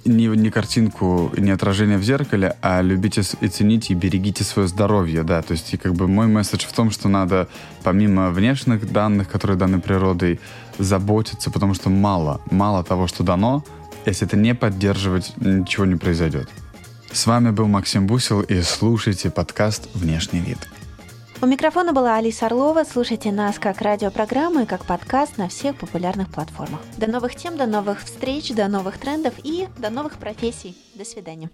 не, 0.06 0.28
не 0.28 0.50
картинку, 0.50 1.32
не 1.38 1.52
отражение 1.52 1.98
в 1.98 2.04
зеркале, 2.04 2.56
а 2.62 2.82
любите 2.82 3.22
и 3.42 3.48
цените 3.48 3.94
и 3.94 3.96
берегите 3.96 4.44
свое 4.44 4.68
здоровье, 4.68 5.24
да. 5.24 5.42
То 5.42 5.54
есть, 5.54 5.74
и 5.74 5.78
как 5.78 5.94
бы 5.94 6.08
мой 6.08 6.28
месседж 6.28 6.66
в 6.66 6.74
том, 6.74 6.92
что 6.92 7.10
надо, 7.10 7.48
помимо 7.84 8.30
внешних 8.32 8.92
данных, 8.92 9.30
которые 9.30 9.58
даны 9.58 9.80
природой, 9.80 10.40
заботиться, 10.78 11.52
потому 11.52 11.74
что 11.74 11.90
мало, 11.90 12.42
мало 12.52 12.84
того, 12.84 13.08
что 13.08 13.24
дано, 13.24 13.64
если 14.06 14.28
это 14.28 14.38
не 14.38 14.56
поддерживать, 14.56 15.34
ничего 15.38 15.86
не 15.86 15.96
произойдет. 15.96 16.50
С 17.12 17.26
вами 17.26 17.52
был 17.52 17.68
Максим 17.68 18.06
Бусел 18.06 18.42
и 18.42 18.62
слушайте 18.62 19.30
подкаст 19.30 19.90
«Внешний 19.94 20.40
вид». 20.40 20.60
У 21.40 21.46
микрофона 21.46 21.94
была 21.94 22.16
Алиса 22.16 22.48
Орлова. 22.48 22.84
Слушайте 22.84 23.32
нас 23.32 23.60
как 23.60 23.82
радиопрограммы 23.82 24.64
и 24.64 24.66
как 24.66 24.86
подкаст 24.86 25.38
на 25.38 25.50
всех 25.50 25.76
популярных 25.76 26.32
платформах. 26.32 26.80
До 26.98 27.06
новых 27.06 27.36
тем, 27.36 27.58
до 27.58 27.68
новых 27.68 28.04
встреч, 28.04 28.56
до 28.56 28.68
новых 28.68 28.98
трендов 28.98 29.36
и 29.44 29.68
до 29.78 29.92
новых 29.92 30.18
профессий. 30.18 30.76
До 30.96 31.06
свидания. 31.06 31.52